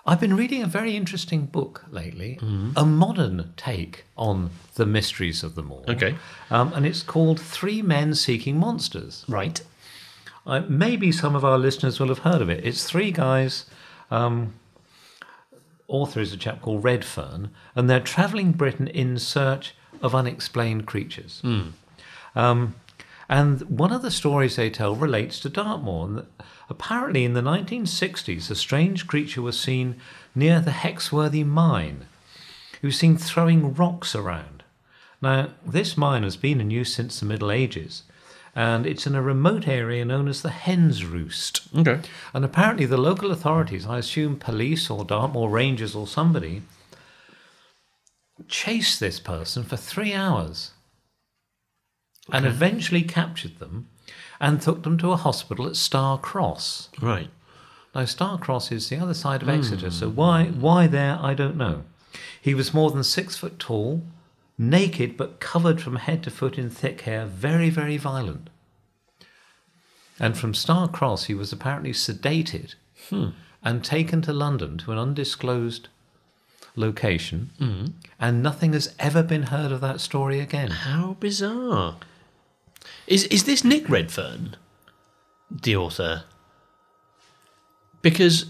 [0.05, 2.39] I've been reading a very interesting book lately,
[2.77, 5.83] a modern take on the mysteries of the moor.
[5.89, 6.15] Okay.
[6.49, 9.25] um, and it's called Three Men Seeking Monsters.
[9.27, 9.61] Right.
[10.45, 12.65] Uh, maybe some of our listeners will have heard of it.
[12.65, 13.65] It's three guys.
[14.09, 14.53] Um,
[15.89, 21.41] author is a chap called Redfern, and they're travelling Britain in search of unexplained creatures.
[22.35, 22.75] Um,
[23.29, 26.05] and one of the stories they tell relates to Dartmoor.
[26.05, 26.25] And
[26.69, 29.95] apparently, in the 1960s, a strange creature was seen
[30.33, 32.05] near the Hexworthy mine.
[32.79, 34.63] He was seen throwing rocks around.
[35.21, 38.03] Now, this mine has been in use since the Middle Ages,
[38.55, 41.61] and it's in a remote area known as the Hen's Roost.
[41.75, 41.99] Okay.
[42.33, 46.61] And apparently, the local authorities, I assume police or Dartmoor Rangers or somebody,
[48.47, 50.71] chased this person for three hours
[52.31, 53.87] and eventually captured them
[54.39, 56.89] and took them to a hospital at Star Cross.
[57.01, 57.29] Right.
[57.95, 59.93] Now, Star Cross is the other side of Exeter, hmm.
[59.93, 61.83] so why, why there, I don't know.
[62.39, 64.03] He was more than six foot tall,
[64.57, 68.49] naked but covered from head to foot in thick hair, very, very violent.
[70.19, 72.75] And from Star Cross, he was apparently sedated
[73.09, 73.29] hmm.
[73.63, 75.89] and taken to London to an undisclosed
[76.77, 80.69] location, and nothing has ever been heard of that story again.
[80.71, 81.97] How bizarre.
[83.07, 84.55] Is is this Nick Redfern,
[85.49, 86.23] the author?
[88.01, 88.45] Because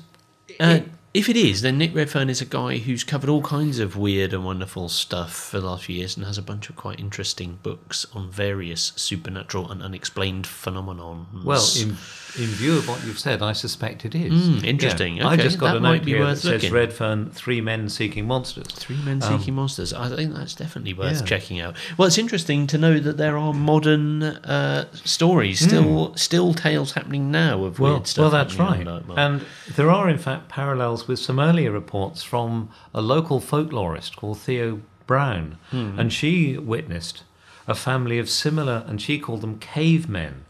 [0.60, 0.80] uh,
[1.18, 4.34] if it is, then Nick Redfern is a guy who's covered all kinds of weird
[4.34, 7.60] and wonderful stuff for the last few years and has a bunch of quite interesting
[7.64, 11.26] books on various supernatural and unexplained phenomenon.
[11.44, 11.90] Well, in,
[12.38, 14.32] in view of what you've said, I suspect it is.
[14.32, 15.22] Mm, interesting.
[15.24, 16.72] I Okay, just got that a note here that says looking.
[16.74, 18.68] Redfern, three men seeking monsters.
[18.68, 19.94] Three Men Seeking Monsters.
[19.94, 21.26] I think that's definitely worth Yeah.
[21.26, 21.76] checking out.
[21.98, 27.32] Well, it's interesting to know that there are modern uh, stories, still still tales happening
[27.32, 28.22] now of Well, weird stuff.
[28.24, 28.86] well, that's right.
[29.18, 34.40] And there are, in fact, parallels with some earlier reports from a local folklorist called
[34.40, 35.58] Theo Brown.
[35.72, 36.00] Hmm.
[36.00, 37.24] And she witnessed
[37.68, 40.46] a family of similar, and she called them cavemen,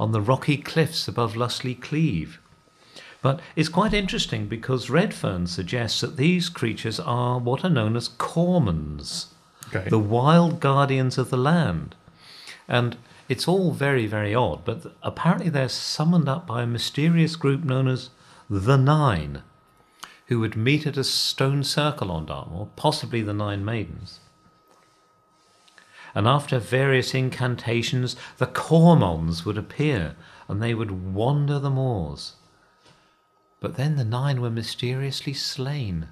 [0.00, 2.38] on the rocky cliffs above Lustleigh Cleave.
[3.20, 8.08] But it's quite interesting because Redfern suggests that these creatures are what are known as
[8.08, 9.26] cormons,
[9.68, 9.88] Okay.
[9.90, 11.94] the wild guardians of the land.
[12.66, 12.96] And
[13.28, 17.88] it's all very, very odd, but apparently they're summoned up by a mysterious group known
[17.88, 18.08] as
[18.48, 19.42] the Nine,
[20.28, 24.20] who would meet at a stone circle on Dartmoor, possibly the Nine Maidens.
[26.14, 30.16] And after various incantations, the Cormons would appear
[30.48, 32.34] and they would wander the moors.
[33.60, 36.08] But then the nine were mysteriously slain.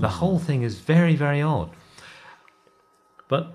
[0.00, 1.70] The whole thing is very, very odd.
[3.28, 3.54] But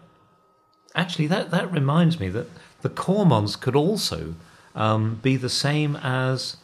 [0.93, 2.47] actually, that, that reminds me that
[2.81, 4.35] the Cormons could also
[4.75, 6.57] um, be the same as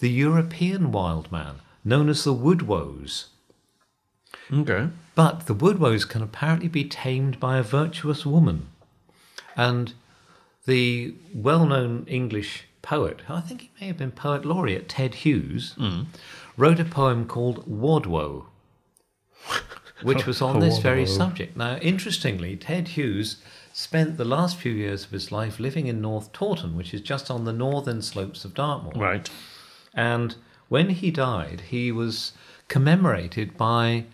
[0.00, 3.28] the European wild man, known as the Woodwoes.
[4.52, 4.88] okay.
[5.14, 8.68] But the Woodwoes can apparently be tamed by a virtuous woman.
[9.56, 9.92] And
[10.66, 15.74] the well known English poet, I think he may have been poet laureate, Ted Hughes,
[15.78, 16.06] mm.
[16.56, 18.46] wrote a poem called Wodwo,
[20.02, 21.56] which was on this very subject.
[21.56, 23.36] Now, interestingly, Ted Hughes
[23.72, 27.30] spent the last few years of his life living in North Tawton, which is just
[27.30, 28.92] on the northern slopes of Dartmoor.
[28.94, 29.30] Right.
[29.94, 30.36] And
[30.72, 32.32] when he died, he was
[32.68, 34.06] commemorated by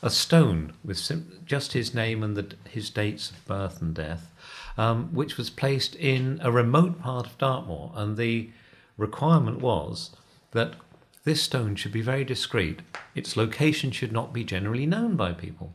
[0.00, 0.98] a stone with
[1.44, 4.32] just his name and the, his dates of birth and death,
[4.78, 7.92] um, which was placed in a remote part of Dartmoor.
[7.94, 8.48] And the
[8.96, 10.16] requirement was
[10.52, 10.76] that
[11.24, 12.80] this stone should be very discreet.
[13.14, 15.74] Its location should not be generally known by people.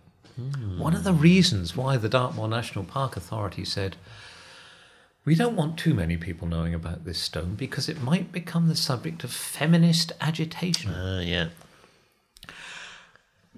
[0.80, 3.96] One of the reasons why the Dartmoor National Park Authority said,
[5.26, 8.76] we don't want too many people knowing about this stone because it might become the
[8.76, 10.92] subject of feminist agitation.
[10.92, 11.50] Uh, yeah.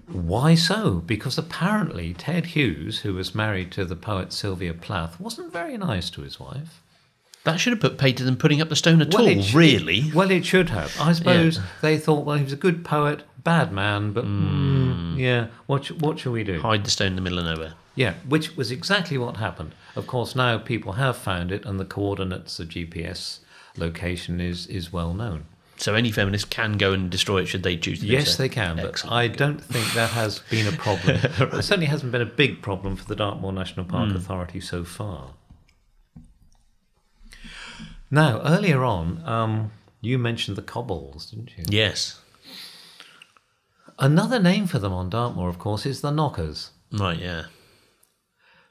[0.06, 0.96] Why so?
[1.06, 6.10] Because apparently Ted Hughes, who was married to the poet Sylvia Plath, wasn't very nice
[6.10, 6.82] to his wife.
[7.44, 9.54] That should have put paid to them putting up the stone at all, it sh-
[9.54, 10.10] really.
[10.14, 10.94] Well, it should have.
[11.00, 15.48] I suppose they thought, well, he was a good poet, bad man, but mm, yeah,
[15.66, 16.60] what, sh- what shall we do?
[16.60, 17.74] Hide the stone in the middle of nowhere.
[17.94, 19.74] Yeah, which was exactly what happened.
[19.94, 23.38] Of course, now people have found it, and the coordinates of GPS
[23.76, 25.44] location is, is well known.
[25.76, 28.76] So any feminist can go and destroy it should they choose to Yes, they can,
[28.76, 31.16] but I don't think that has been a problem.
[31.22, 34.16] It certainly hasn't been a big problem for the Dartmoor National Park Hmm.
[34.16, 35.30] Authority so far.
[38.10, 41.64] Now, earlier on, um, you mentioned the kobolds, didn't you?
[41.68, 42.20] Yes.
[43.98, 46.70] Another name for them on Dartmoor, of course, is the knockers.
[46.92, 47.44] Right, yeah.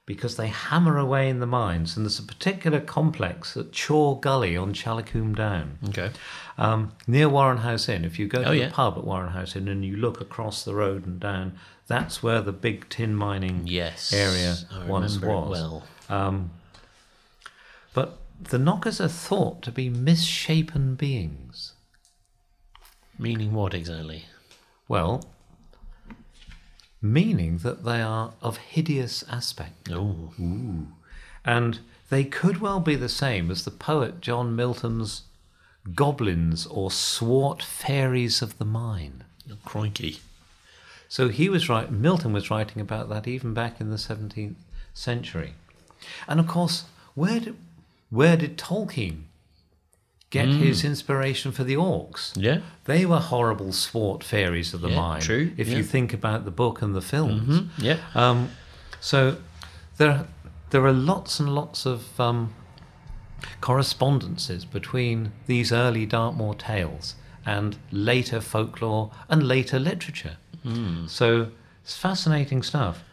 [0.06, 1.96] Because they hammer away in the mines.
[1.96, 6.12] And there's a particular complex at Chaw Gully on Challacombe Down, Okay.
[6.58, 8.04] um, near Warren House Inn.
[8.04, 8.70] If you go to Oh, the yeah.
[8.72, 12.42] pub at Warren House Inn and you look across the road and down, that's where
[12.42, 14.12] the big tin mining Yes.
[14.12, 15.50] area I once was.
[15.50, 15.84] well.
[16.10, 16.52] Um,
[17.94, 21.74] but the knockers are thought to be misshapen beings.
[23.18, 24.26] Meaning what exactly?
[24.88, 25.24] Well,
[27.04, 29.92] meaning that they are of hideous aspect.
[29.92, 30.34] Oh.
[31.46, 35.24] And they could well be the same as the poet John Milton's
[35.94, 39.26] goblins or swart fairies of the mine.
[39.52, 40.20] oh crikey.
[41.10, 44.56] So he was right, Milton was writing about that even back in the 17th
[44.94, 45.54] century.
[46.28, 47.58] And of course, where did,
[48.10, 49.24] where did Tolkien
[50.34, 52.34] get his inspiration for the orcs?
[52.36, 52.60] Yeah.
[52.86, 55.22] They were horrible swart fairies of the Yeah, mine.
[55.22, 55.78] true, If yeah.
[55.78, 57.70] you think about the book and the films.
[57.78, 57.98] Yeah.
[58.16, 58.50] Um,
[59.00, 59.38] so
[59.98, 60.26] there,
[60.72, 62.54] there are lots and lots of um,
[63.62, 67.16] correspondences between these early Dartmoor tales
[67.46, 70.38] and later folklore and later literature.
[71.08, 71.50] So
[71.84, 73.04] it's fascinating stuff.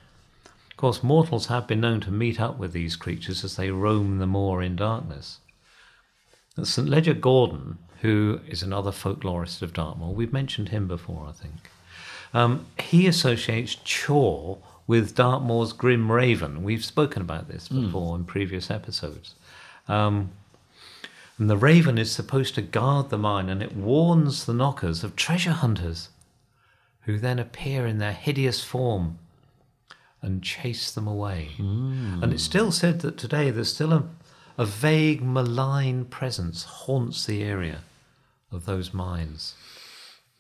[0.70, 4.18] Of course, mortals have been known to meet up with these creatures as they roam
[4.18, 5.39] the moor in darkness.
[6.56, 6.88] And St.
[6.88, 11.70] Leger Gordon, who is another folklorist of Dartmoor, we've mentioned him before, I think.
[12.32, 16.62] Um, he associates Chaw with Dartmoor's Grim Raven.
[16.62, 19.34] We've spoken about this before in previous episodes.
[19.88, 20.30] Um,
[21.38, 25.16] and the raven is supposed to guard the mine and it warns the knockers of
[25.16, 26.10] treasure hunters
[27.02, 29.18] who then appear in their hideous form
[30.20, 31.50] and chase them away.
[32.22, 34.04] And it's still said that today there's still a,
[34.60, 37.80] a vague malign presence haunts the area
[38.52, 39.54] of those mines.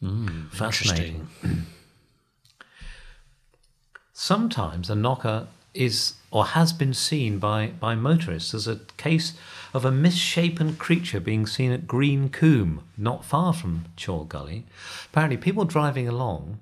[0.00, 1.26] Hmm, Fascinating.
[4.12, 9.32] Sometimes a knocker is or has been seen by, by motorists as a case
[9.72, 14.66] of a misshapen creature being seen at Green Coombe, not far from Chaw Gully.
[15.06, 16.60] Apparently, people driving along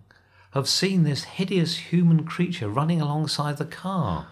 [0.53, 4.27] have seen this hideous human creature running alongside the car,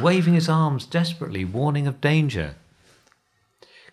[0.00, 2.54] waving his arms desperately, warning of danger.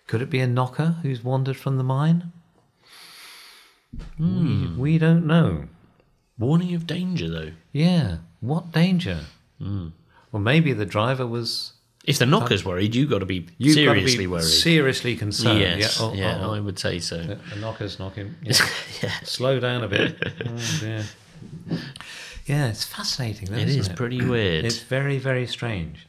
[0.06, 2.32] Could it be a knocker who's wandered from the mine?
[4.18, 4.78] We, hmm.
[4.78, 5.64] we don't know.
[6.38, 7.52] Warning of danger, though.
[7.72, 9.20] Yeah, what danger?
[9.58, 9.88] Hmm.
[10.32, 11.72] Well, maybe the driver was
[12.04, 14.44] If the knocker's worried, you've got to be got to seriously be worried.
[14.44, 15.60] seriously concerned.
[15.60, 15.98] yes.
[16.00, 16.54] Yeah, oh, yeah, oh, oh.
[16.54, 17.18] I would say so.
[17.18, 18.34] The, knocker's knocking.
[18.42, 18.54] Yeah.
[19.02, 19.12] yeah.
[19.24, 20.16] Slow down a bit.
[20.46, 21.04] Oh, dear.
[22.46, 23.48] Yeah, it's fascinating.
[23.50, 23.96] Though, It is it?
[23.96, 24.64] pretty weird.
[24.64, 26.06] It's very, very strange.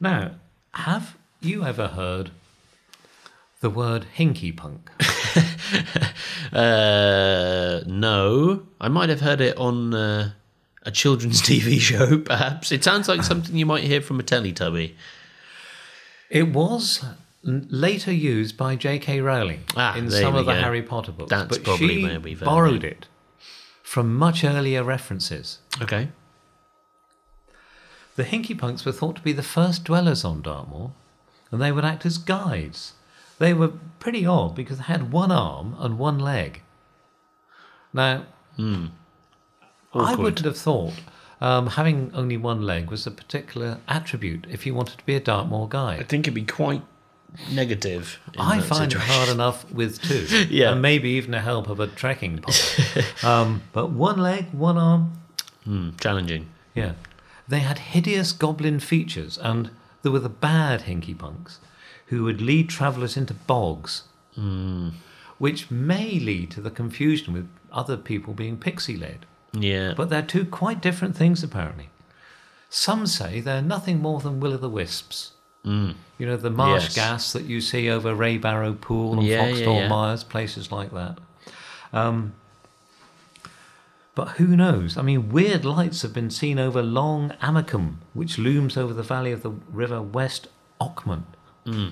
[0.00, 0.32] Now,
[0.72, 2.30] have you ever heard
[3.60, 4.90] the word hinky punk?
[6.52, 10.30] Uh, no, I might have heard it on uh,
[10.84, 12.18] a children's TV show.
[12.18, 14.94] Perhaps it sounds like something you might hear from a Teletubby.
[16.30, 17.04] It was
[17.42, 19.20] later used by J.K.
[19.20, 20.54] Rowling Ah, in some we of the.
[20.54, 21.30] Harry Potter books.
[21.30, 23.06] That's but probably she where heard borrowed it
[23.86, 25.58] from much earlier references.
[25.80, 26.08] Okay.
[28.16, 30.90] The Hinky Punks were thought to be the first dwellers on Dartmoor,
[31.52, 32.94] and they would act as guides.
[33.38, 36.62] They were pretty odd because they had one arm and one leg.
[37.92, 38.24] Now,
[38.58, 38.86] I Hmm.
[39.94, 40.94] Wouldn't have thought
[41.40, 45.20] um, having only one leg was a particular attribute if you wanted to be a
[45.20, 46.00] Dartmoor guide.
[46.00, 46.82] I think it'd be quite
[47.52, 48.18] negative.
[48.38, 49.00] I find it situation.
[49.00, 50.72] hard enough with two, Yeah.
[50.72, 53.04] and maybe even the help of a trekking pole.
[53.30, 55.12] um, but one leg, one arm,
[55.64, 56.46] Hmm, challenging.
[56.74, 56.92] yeah.
[57.48, 59.70] They had hideous goblin features, and
[60.02, 61.58] there were the bad hinky punks
[62.06, 64.02] who would lead travellers into bogs,
[65.38, 69.26] which may lead to the confusion with other people being pixie led.
[69.52, 69.94] Yeah.
[69.96, 71.88] But they're two quite different things, apparently.
[72.70, 75.32] Some say they're nothing more than will o' the wisps.
[75.66, 76.94] You know, the marsh Yes.
[76.94, 79.88] gas that you see over Ray Barrow Pool and Yeah, yeah.
[79.88, 81.18] Myers, places like that.
[81.92, 82.32] Um,
[84.14, 84.96] but who knows?
[84.96, 89.30] I mean, weird lights have been seen over Long Amicombe, which looms over the valley
[89.32, 90.48] of the river West
[90.80, 91.24] Okement.
[91.66, 91.88] Hmm.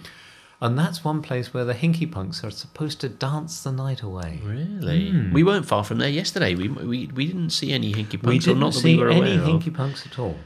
[0.60, 4.40] And that's one place where the hinky punks are supposed to dance the night away.
[4.42, 5.12] Really?
[5.32, 6.54] We weren't far from there yesterday.
[6.54, 9.74] We we, we didn't see any hinky punks, we didn't see we were any hinky
[9.74, 10.36] punks at all.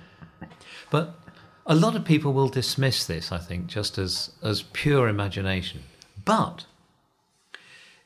[0.90, 1.14] But
[1.68, 5.82] a lot of people will dismiss this, I think, just as, as pure imagination.
[6.24, 6.64] But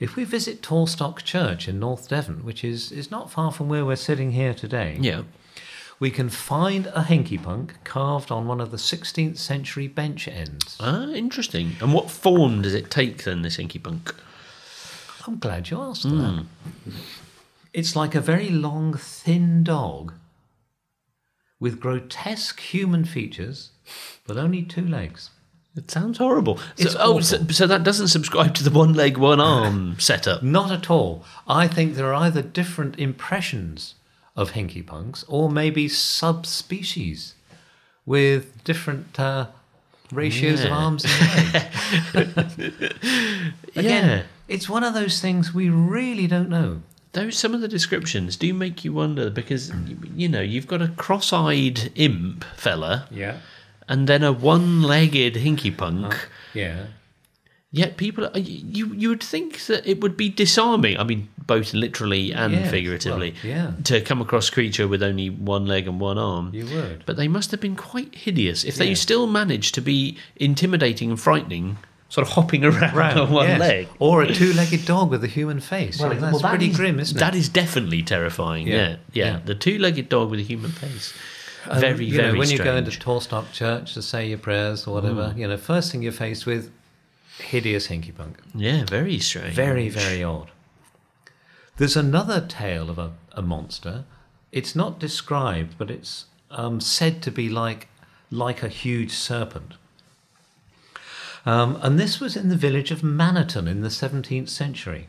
[0.00, 3.84] if we visit Tallstock Church in North Devon, which is, is not far from where
[3.86, 5.22] we're sitting here today, Yeah.
[6.00, 10.76] we can find a hinky punk carved on one of the 16th century bench ends.
[10.80, 11.76] Ah, interesting.
[11.80, 14.12] And what form does it take then, this hinky punk?
[15.26, 16.46] I'm glad you asked that.
[17.72, 20.14] It's like a very long, thin dog
[21.62, 23.70] with grotesque human features,
[24.26, 25.30] but only two legs.
[25.76, 26.56] It sounds horrible.
[26.58, 30.42] So, It's oh, so, so that doesn't subscribe to the one leg, one arm setup.
[30.42, 31.24] Not at all.
[31.46, 33.94] I think there are either different impressions
[34.34, 37.34] of hinky punks or maybe subspecies
[38.04, 39.46] with different uh,
[40.10, 41.54] ratios of arms and
[42.14, 42.56] legs.
[43.76, 44.22] Again, Yeah.
[44.48, 46.82] it's one of those things we really don't know.
[47.12, 49.70] Those some of the descriptions do make you wonder because
[50.16, 53.38] you, know you've got a cross-eyed imp fella Yeah.
[53.88, 56.06] and then a one-legged hinky punk.
[56.06, 56.26] Uh-huh.
[56.54, 56.86] Yeah.
[57.74, 60.98] Yet people, uh, you you would think that it would be disarming.
[60.98, 63.70] I mean, both literally and Yes, figuratively, well, yeah.
[63.84, 66.50] to come across a creature with only one leg and one arm.
[66.54, 67.04] You would.
[67.06, 71.18] But they must have been quite hideous if they still managed to be intimidating and
[71.20, 71.78] frightening,
[72.12, 73.60] sort of hopping around on one yes.
[73.60, 73.88] leg.
[73.98, 75.98] Or a two-legged dog with a human face.
[75.98, 77.38] Know, that's that pretty is- grim, isn't That it?
[77.38, 78.66] is definitely terrifying.
[78.68, 79.24] Yeah, Yeah, yeah.
[79.32, 79.40] yeah.
[79.44, 81.14] The two-legged dog with a human face.
[81.68, 82.58] Um, Very, you very know, when strange.
[82.58, 86.02] you go into Tallstock Church to say your prayers or whatever, you know, first thing
[86.02, 86.70] you're faced with,
[87.38, 88.36] hideous hinky punk.
[88.54, 89.54] yeah, very strange.
[89.54, 90.50] Very, very odd.
[91.78, 94.04] There's another tale of a, a monster.
[94.50, 97.88] It's not described, but it's um, said to be like
[98.30, 99.74] like a huge serpent.
[101.44, 105.08] Um, and this was in the village of Manaton in the 17th century.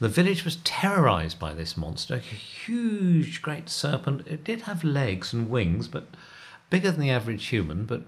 [0.00, 4.26] The village was terrorized by this monster, a huge, great serpent.
[4.26, 6.06] It did have legs and wings, but
[6.70, 8.02] bigger than the average human, but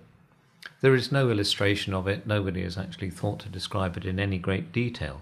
[0.80, 2.26] there is no illustration of it.
[2.26, 5.20] Nobody has actually thought to describe it in any great detail.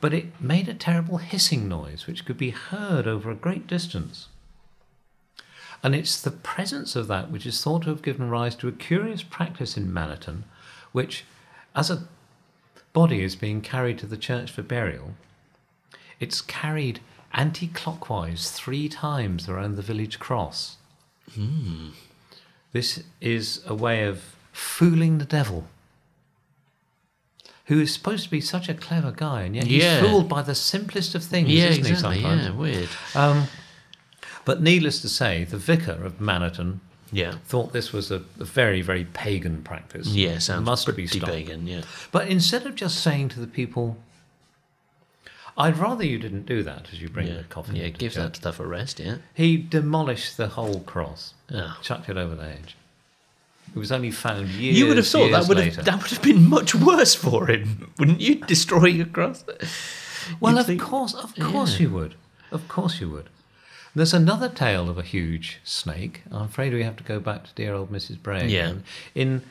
[0.00, 4.28] But it made a terrible hissing noise which could be heard over a great distance.
[5.82, 8.72] And it's the presence of that which is thought to have given rise to a
[8.72, 10.44] curious practice in Manaton,
[10.92, 11.24] which,
[11.76, 12.04] as a
[12.92, 15.12] body is being carried to the church for burial,
[16.18, 17.00] it's carried
[17.34, 20.76] anti clockwise three times around the village cross.
[22.72, 25.66] This is a way of fooling the devil,
[27.66, 30.00] who is supposed to be such a clever guy, and yet he's Yeah.
[30.00, 32.16] fooled by the simplest of things, Yeah, isn't exactly.
[32.16, 32.22] he?
[32.22, 32.44] Sometimes.
[32.44, 32.88] Yeah, weird.
[33.14, 33.48] Um,
[34.44, 36.78] but needless to say, the vicar of Manaton
[37.12, 37.36] Yeah.
[37.44, 40.08] thought this was a, a very, very pagan practice.
[40.08, 41.32] Yeah, sounds must be stopped.
[41.32, 41.66] pagan.
[41.66, 41.82] Yeah.
[42.12, 43.96] But instead of just saying to the people,
[45.56, 47.88] "I'd rather you didn't do that," as you bring Yeah, the coffin, yeah.
[47.88, 48.98] Give that stuff a rest.
[49.00, 49.16] Yeah.
[49.34, 51.76] He demolished the whole cross, Oh.
[51.82, 52.74] chucked it over the edge.
[53.74, 54.78] It was only found years.
[54.78, 57.90] You would have thought that would have that would have been much worse for him,
[57.98, 58.36] wouldn't you?
[58.36, 59.44] Destroying a cross.
[60.40, 61.82] Well, You'd of think- course, of course Yeah.
[61.82, 62.14] you would.
[62.50, 63.28] Of course you would.
[63.96, 66.20] There's another tale of a huge snake.
[66.30, 68.22] I'm afraid we have to go back to dear old Mrs.
[68.22, 68.64] Bray Yeah.
[68.66, 68.84] again.
[69.14, 69.42] In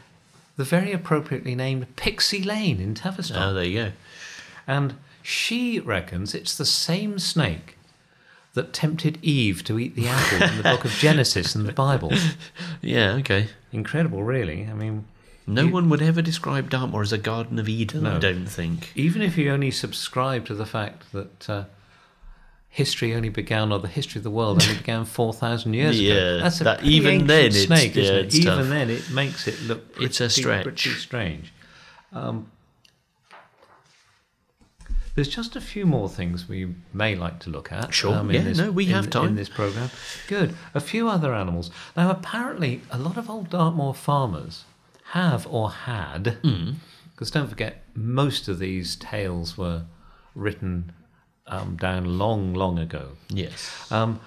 [0.56, 3.38] the very appropriately named Pixie Lane in Tavistock.
[3.42, 3.92] Oh, there you go.
[4.68, 7.76] And she reckons it's the same snake
[8.54, 12.14] that tempted Eve to eat the apple in the book of Genesis in the Bible.
[12.82, 13.14] Yeah.
[13.16, 13.48] Okay.
[13.74, 14.68] Incredible, really.
[14.70, 15.06] I mean,
[15.48, 18.06] No You- one would ever describe Dartmoor as a Garden of Eden.
[18.06, 18.20] I No.
[18.20, 18.92] don't think.
[18.96, 21.64] even if you only subscribe to the fact that uh,
[22.76, 26.38] history only began, or the history of the world only began 4,000 years Yeah, ago,
[26.44, 28.36] that's a that- even ancient then it's- snake, isn't yeah, it?
[28.36, 28.68] Even tough.
[28.68, 30.64] then, it makes it look pretty, It's a stretch.
[30.64, 31.54] pretty strange.
[32.12, 32.48] Um,
[35.16, 37.94] There's just a few more things we may like to look at.
[37.94, 38.18] Sure.
[38.20, 39.28] in Yeah, this- no, we in- have time.
[39.30, 39.90] in this program.
[40.28, 40.56] Good.
[40.74, 41.72] A few other animals.
[41.96, 44.66] Now, apparently, a lot of old Dartmoor farmers
[45.12, 46.72] have or had, Hmm.
[47.12, 49.84] because don't forget, most of these tales were
[50.34, 50.92] written
[51.48, 53.10] um, down long, long ago.
[53.30, 53.92] Yes.
[53.92, 54.20] Um,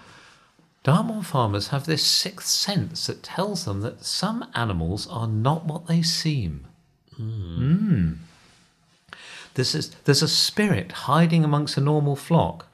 [0.85, 5.87] Dartmoor farmers have this sixth sense that tells them that some animals are not what
[5.87, 6.67] they seem.
[7.19, 8.19] Mm.
[9.55, 12.67] This is, there's a spirit hiding amongst a normal flock.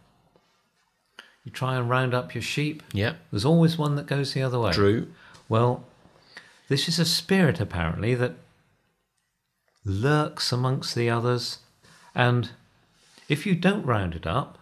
[1.45, 3.15] You try and round up your sheep, yeah.
[3.31, 4.73] there's always one that goes the other way.
[4.73, 5.09] True.
[5.49, 5.85] Well,
[6.69, 8.35] this is a spirit apparently that
[9.85, 11.59] lurks amongst the others,
[12.15, 12.51] and
[13.29, 14.59] if you don't round it up,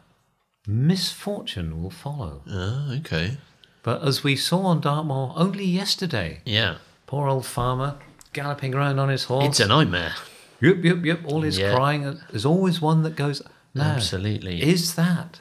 [0.67, 2.43] misfortune will follow.
[2.49, 3.39] Ah, okay.
[3.83, 6.77] But as we saw on Dartmoor only yesterday, Yeah.
[7.07, 7.99] poor old farmer
[8.33, 9.47] galloping around on his horse.
[9.47, 10.15] It's a nightmare.
[10.61, 11.21] Yep, yep, yep.
[11.27, 11.75] All his Yeah.
[11.75, 12.21] crying.
[12.31, 13.43] There's always one that goes.
[13.75, 13.83] No.
[13.83, 14.63] Absolutely.
[14.63, 15.41] Is that,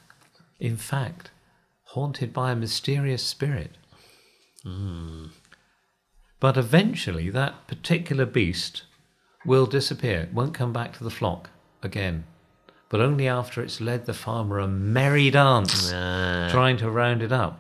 [0.60, 1.30] in fact,
[1.94, 3.76] haunted by a mysterious spirit?
[4.64, 5.28] Hmm.
[6.40, 8.84] But eventually, that particular beast
[9.46, 10.22] will disappear.
[10.22, 11.52] It won't come back to the flock
[11.84, 12.24] again.
[12.92, 17.32] But only after it's led the farmer a merry dance, Ah, trying to round it
[17.32, 17.58] up.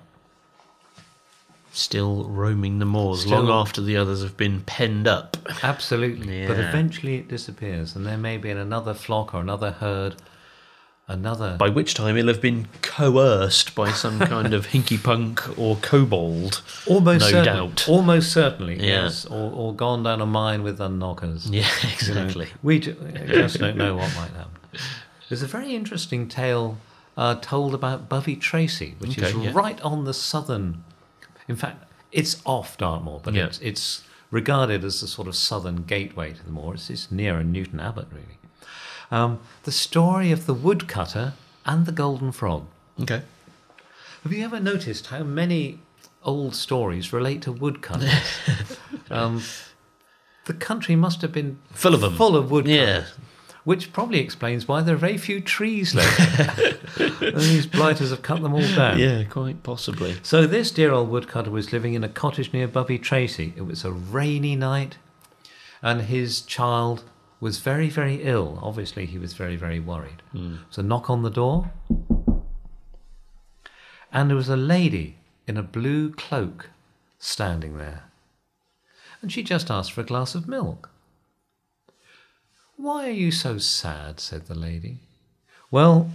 [1.73, 5.37] still roaming the moors Still- long after the others have been penned up.
[5.63, 6.45] Absolutely.
[6.45, 10.15] But eventually it disappears, and there may be another flock or another herd,
[11.07, 11.55] another.
[11.57, 16.61] By which time it'll have been coerced by some kind of hinky punk or kobold.
[16.87, 17.87] almost no certainly, doubt.
[17.87, 19.03] Almost certainly, Yeah.
[19.03, 19.25] yes.
[19.25, 21.49] Or, or gone down a mine with the knockers.
[21.49, 22.47] Yeah, You know, exactly.
[22.61, 24.51] we just don't know what might happen.
[25.31, 26.77] There's a very interesting tale
[27.15, 29.51] uh, told about Bovey Tracey, which is yeah.
[29.53, 30.83] right on the southern.
[31.47, 33.45] In fact, it's off Dartmoor, but Yeah.
[33.45, 36.73] it's, it's regarded as the sort of southern gateway to the moor.
[36.73, 38.39] It's, it's nearer Newton Abbot, really.
[39.09, 41.31] Um, the story of the woodcutter
[41.65, 42.65] and the golden frog.
[43.01, 43.21] Okay.
[44.23, 45.79] Have you ever noticed how many
[46.23, 48.37] old stories relate to woodcutters?
[49.09, 49.41] um,
[50.43, 52.17] the country must have been Full of 'em.
[52.17, 53.13] Full of woodcutters.
[53.17, 53.23] Yeah.
[53.63, 56.97] Which probably explains why there are very few trees left.
[56.97, 58.97] these blighters have cut them all down.
[58.97, 60.15] Yeah, quite possibly.
[60.23, 63.53] So this dear old woodcutter was living in a cottage near Bovey Tracey.
[63.55, 64.97] It was a rainy night,
[65.81, 67.03] and his child
[67.39, 68.59] was very, very ill.
[68.61, 70.21] Obviously, he was very, very worried.
[70.31, 70.57] Hmm.
[70.69, 71.71] So knock on the door,
[74.11, 76.69] and there was a lady in a blue cloak
[77.19, 78.05] standing there,
[79.21, 80.90] and she just asked for a glass of milk.
[82.81, 84.19] Why are you so sad?
[84.19, 84.97] said the lady.
[85.69, 86.09] Well,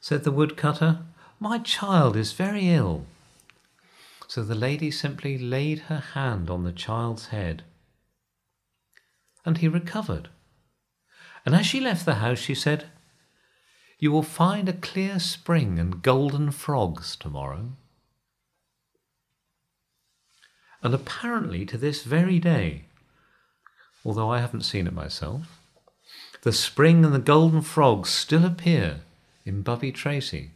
[0.00, 1.00] said the woodcutter,
[1.38, 3.04] my child is very ill.
[4.26, 7.64] So the lady simply laid her hand on the child's head,
[9.44, 10.30] and he recovered.
[11.44, 12.86] And as she left the house, she said,
[13.98, 17.72] You will find a clear spring and golden frogs tomorrow.
[20.82, 22.86] And apparently, to this very day,
[24.02, 25.60] although I haven't seen it myself,
[26.44, 29.00] the spring and the golden frogs still appear
[29.44, 30.50] in Bovey Tracey.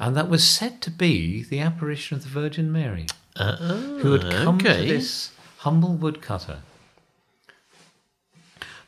[0.00, 3.06] And that was said to be the apparition of the Virgin Mary,
[3.36, 4.86] who had come okay.
[4.86, 6.62] to this humble woodcutter.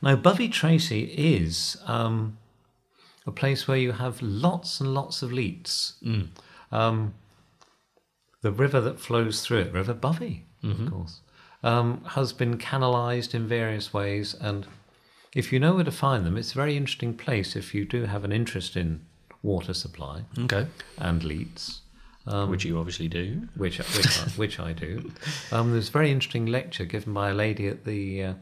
[0.00, 2.38] Now, Bovey Tracey is um,
[3.26, 5.94] a place where you have lots and lots of leats.
[6.72, 7.14] Um,
[8.42, 11.20] the river that flows through it, River Bovey, of course,
[11.64, 14.34] um, has been canalised in various ways.
[14.40, 14.66] And
[15.34, 18.04] if you know where to find them, it's a very interesting place if you do
[18.06, 19.00] have an interest in
[19.42, 20.66] water supply Okay.
[20.98, 21.82] and leats.
[22.26, 23.48] Which you obviously do.
[23.56, 25.10] which which I, which I do.
[25.52, 28.34] Um, there's a very interesting lecture given by a lady at the uh,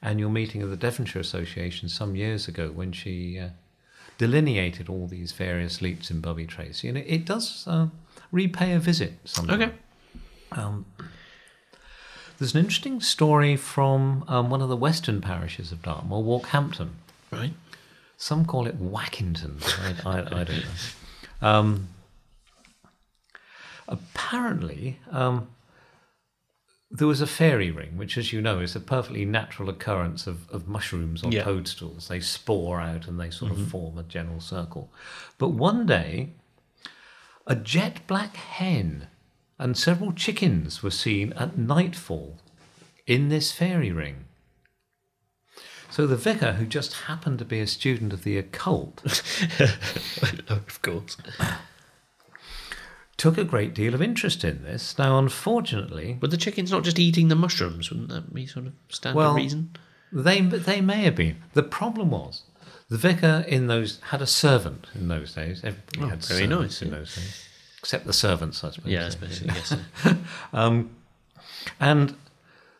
[0.00, 3.48] annual meeting of the Devonshire Association some years ago when she uh,
[4.16, 7.88] delineated all these various leats in Bovey Tracey, and it, it does uh,
[8.30, 9.14] repay a visit.
[9.24, 9.62] Sometimes.
[9.62, 9.72] Okay.
[10.52, 10.86] Um,
[12.38, 16.90] there's an interesting story from um, one of the western parishes of Dartmoor, Walkhampton.
[17.30, 17.52] Right.
[18.16, 19.60] Some call it Wackington.
[20.06, 21.48] I, I, I don't know.
[21.48, 21.88] Um,
[23.88, 25.48] apparently, um,
[26.90, 30.48] there was a fairy ring, which, as you know, is a perfectly natural occurrence of,
[30.50, 31.42] of mushrooms or Yeah.
[31.44, 32.08] toadstools.
[32.08, 34.90] They spore out and they sort of form a general circle.
[35.36, 36.30] But one day,
[37.46, 39.08] a jet black hen
[39.58, 42.38] and several chickens were seen at nightfall
[43.06, 44.24] in this fairy ring.
[45.90, 49.02] So the vicar, who just happened to be a student of the occult,
[50.48, 51.16] of course.
[53.16, 54.98] took a great deal of interest in this.
[54.98, 57.90] Now, unfortunately, But the chicken's not just eating the mushrooms.
[57.90, 59.70] Wouldn't that be sort of standard Well, reason?
[60.12, 61.36] they they may have been.
[61.54, 62.42] The problem was
[62.90, 65.62] The vicar in those had a servant in those days.
[65.64, 66.98] Everybody Oh, had very nice, in yeah.
[66.98, 67.45] those days,
[67.86, 68.90] except the servants, I suppose.
[68.90, 69.76] Yeah, especially yes.
[70.02, 70.84] sir.
[71.78, 72.16] And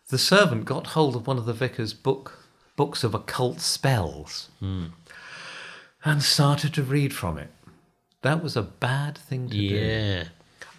[0.08, 4.86] the servant got hold of one of the vicar's book books of occult spells hmm.
[6.04, 7.50] and started to read from it.
[8.22, 9.62] That was a bad thing to do.
[9.62, 10.24] yeah.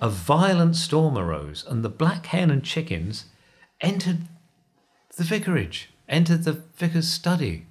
[0.02, 3.26] A violent storm arose, and the black hen and chickens
[3.80, 4.24] entered
[5.16, 7.66] the vicarage, entered the vicar's study.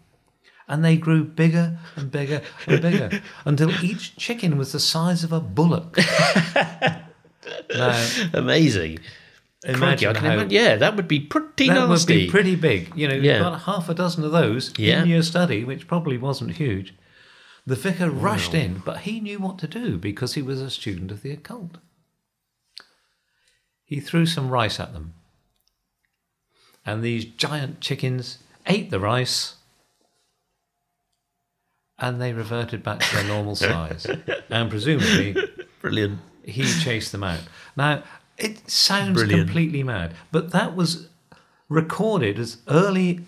[0.68, 5.32] And they grew bigger and bigger and bigger until each chicken was the size of
[5.32, 5.96] a bullock.
[7.74, 8.98] now, Amazing.
[9.64, 12.24] imagine Crikey, how imagine- yeah, that would be pretty that would nasty.
[12.26, 12.92] be pretty big.
[12.96, 13.34] You know, Yeah.
[13.34, 15.02] you've got half a dozen of those Yeah.
[15.02, 16.94] in your study, which probably wasn't huge.
[17.64, 21.10] The vicar rushed in, but he knew what to do because he was a student
[21.10, 21.78] of the occult.
[23.84, 25.14] He threw some rice at them.
[26.84, 29.54] And these giant chickens ate the rice
[31.98, 34.06] and they reverted back to their normal size.
[34.50, 35.36] and presumably,
[35.80, 36.18] Brilliant.
[36.44, 37.40] he chased them out.
[37.76, 38.02] Now,
[38.38, 39.46] it sounds Brilliant.
[39.48, 41.08] completely mad, but that was
[41.68, 43.20] recorded as early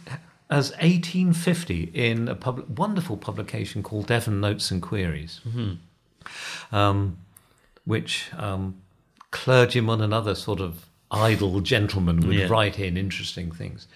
[0.51, 5.41] as 1850 in a pub- wonderful publication called Devon Notes and Queries,
[6.73, 7.19] um,
[7.85, 8.77] which um,
[9.31, 12.49] clergymen and other sort of idle gentlemen would Yeah.
[12.49, 13.87] write in interesting things.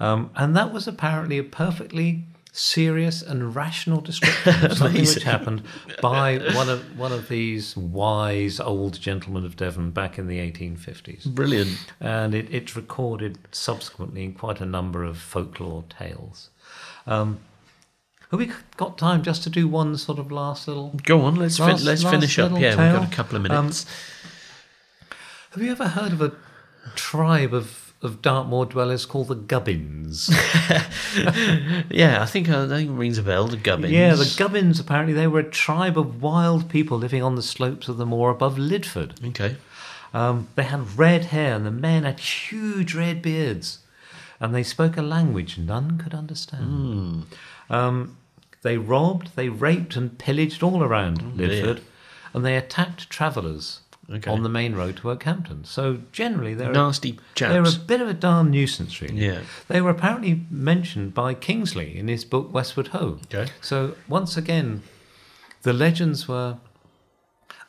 [0.00, 5.62] Um, and that was apparently a perfectly serious and rational description of something which happened
[6.00, 11.26] by one of one of these wise old gentlemen of Devon back in the 1850s.
[11.26, 11.78] Brilliant.
[12.00, 16.50] And it, it's recorded subsequently in quite a number of folklore tales.
[17.06, 17.40] Um,
[18.30, 21.56] have we got time just to do one sort of last little Go on, let's
[21.56, 22.52] fin- let's finish up.
[22.52, 23.86] Yeah, we've got a couple of Um, minutes.
[25.52, 26.32] Have you ever heard of a
[26.94, 30.28] tribe of, of Dartmoor dwellers called the Gubbins?
[31.90, 33.48] yeah, I think uh, that rings a bell.
[33.48, 33.92] The Gubbins.
[33.92, 37.88] yeah, the Gubbins apparently they were a tribe of wild people living on the slopes
[37.88, 39.14] of the moor above Lydford.
[39.28, 39.56] Okay.
[40.14, 43.80] Um, they had red hair, and the men had huge red beards,
[44.40, 47.26] and they spoke a language none could understand.
[47.68, 48.16] Um,
[48.62, 51.48] they robbed, they raped, and pillaged all around dear.
[51.48, 51.82] Lydford,
[52.32, 53.80] and they attacked travellers
[54.10, 54.30] Okay.
[54.30, 55.64] on the main road to Okehampton.
[55.64, 59.16] So generally, they're Nasty they're a bit of a darn nuisance, really.
[59.26, 59.40] Yeah.
[59.68, 63.18] They were apparently mentioned by Kingsley in his book Westward Ho.
[63.32, 63.50] Okay.
[63.60, 64.82] So once again,
[65.62, 66.56] the legends were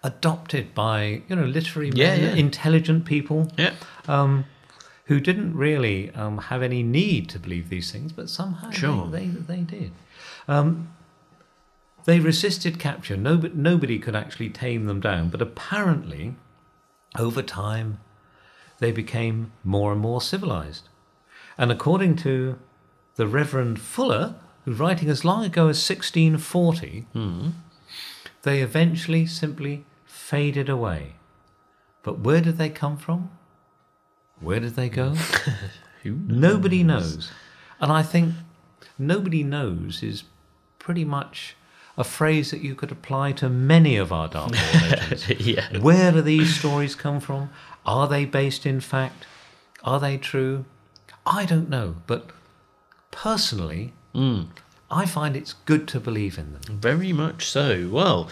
[0.04, 2.36] adopted by you know literary Yeah, men, yeah.
[2.36, 3.74] intelligent people Yeah.
[4.08, 4.46] um,
[5.06, 9.08] who didn't really um, have any need to believe these things, but somehow Sure.
[9.10, 9.92] they, they, they did.
[10.48, 10.94] Um,
[12.10, 13.16] they resisted capture.
[13.16, 16.34] Nobody, nobody could actually tame them down, but apparently,
[17.20, 17.99] over time,
[18.80, 20.89] they became more and more civilized.
[21.55, 22.57] And according to
[23.14, 24.34] the Reverend Fuller,
[24.66, 27.49] who's writing as long ago as 1640, hmm.
[28.41, 31.14] they eventually simply faded away.
[32.01, 33.30] But where did they come from?
[34.39, 35.16] Where did they go?
[36.03, 37.30] Nobody knows.
[37.80, 38.34] And I think
[38.97, 40.24] nobody knows is
[40.80, 41.55] pretty much
[42.00, 45.30] a phrase that you could apply to many of our Dartmoor legends.
[45.41, 45.78] yeah.
[45.80, 47.50] Where do these stories come from?
[47.86, 49.28] Are they based in fact?
[49.84, 50.64] Are they true?
[51.26, 52.30] I don't know, but
[53.12, 54.43] personally, hmm.
[54.89, 56.62] I find it's good to believe in them.
[56.80, 57.89] Very much so.
[57.91, 58.30] Well,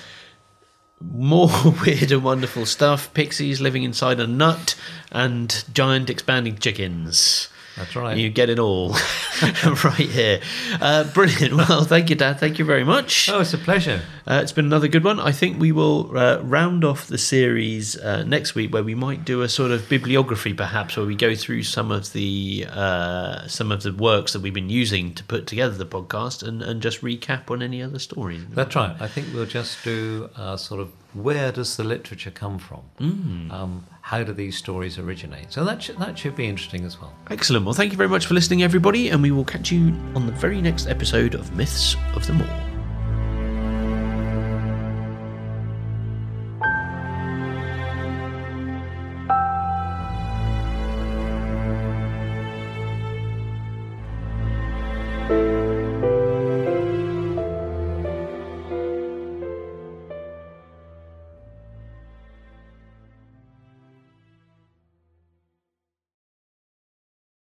[1.02, 1.50] more
[1.86, 3.14] weird and wonderful stuff.
[3.14, 4.76] Pixies living inside a nut
[5.12, 7.50] and giant expanding chickens.
[7.78, 8.18] That's right.
[8.18, 8.90] You get it all
[9.84, 10.42] right here.
[10.82, 11.54] Uh, brilliant.
[11.56, 12.40] Well, thank you, Dad.
[12.40, 13.30] Thank you very much.
[13.30, 14.02] Oh, it's a pleasure.
[14.26, 15.20] Uh, it's been another good one.
[15.20, 19.26] I think we will uh, round off the series uh, next week, where we might
[19.26, 23.72] do a sort of bibliography, perhaps, where we go through some of the uh, some
[23.72, 27.02] of the works that we've been using to put together the podcast, and, and just
[27.02, 28.42] recap on any other stories.
[28.50, 28.96] That's right.
[29.00, 32.82] I think we'll just do sort of where does the literature come from?
[33.00, 35.52] Um, how do these stories originate?
[35.52, 37.14] So that should, that should be interesting as well.
[37.30, 37.66] Excellent.
[37.66, 40.32] Well, thank you very much for listening, everybody, and we will catch you on the
[40.32, 42.77] very next episode of Myths of the Moor.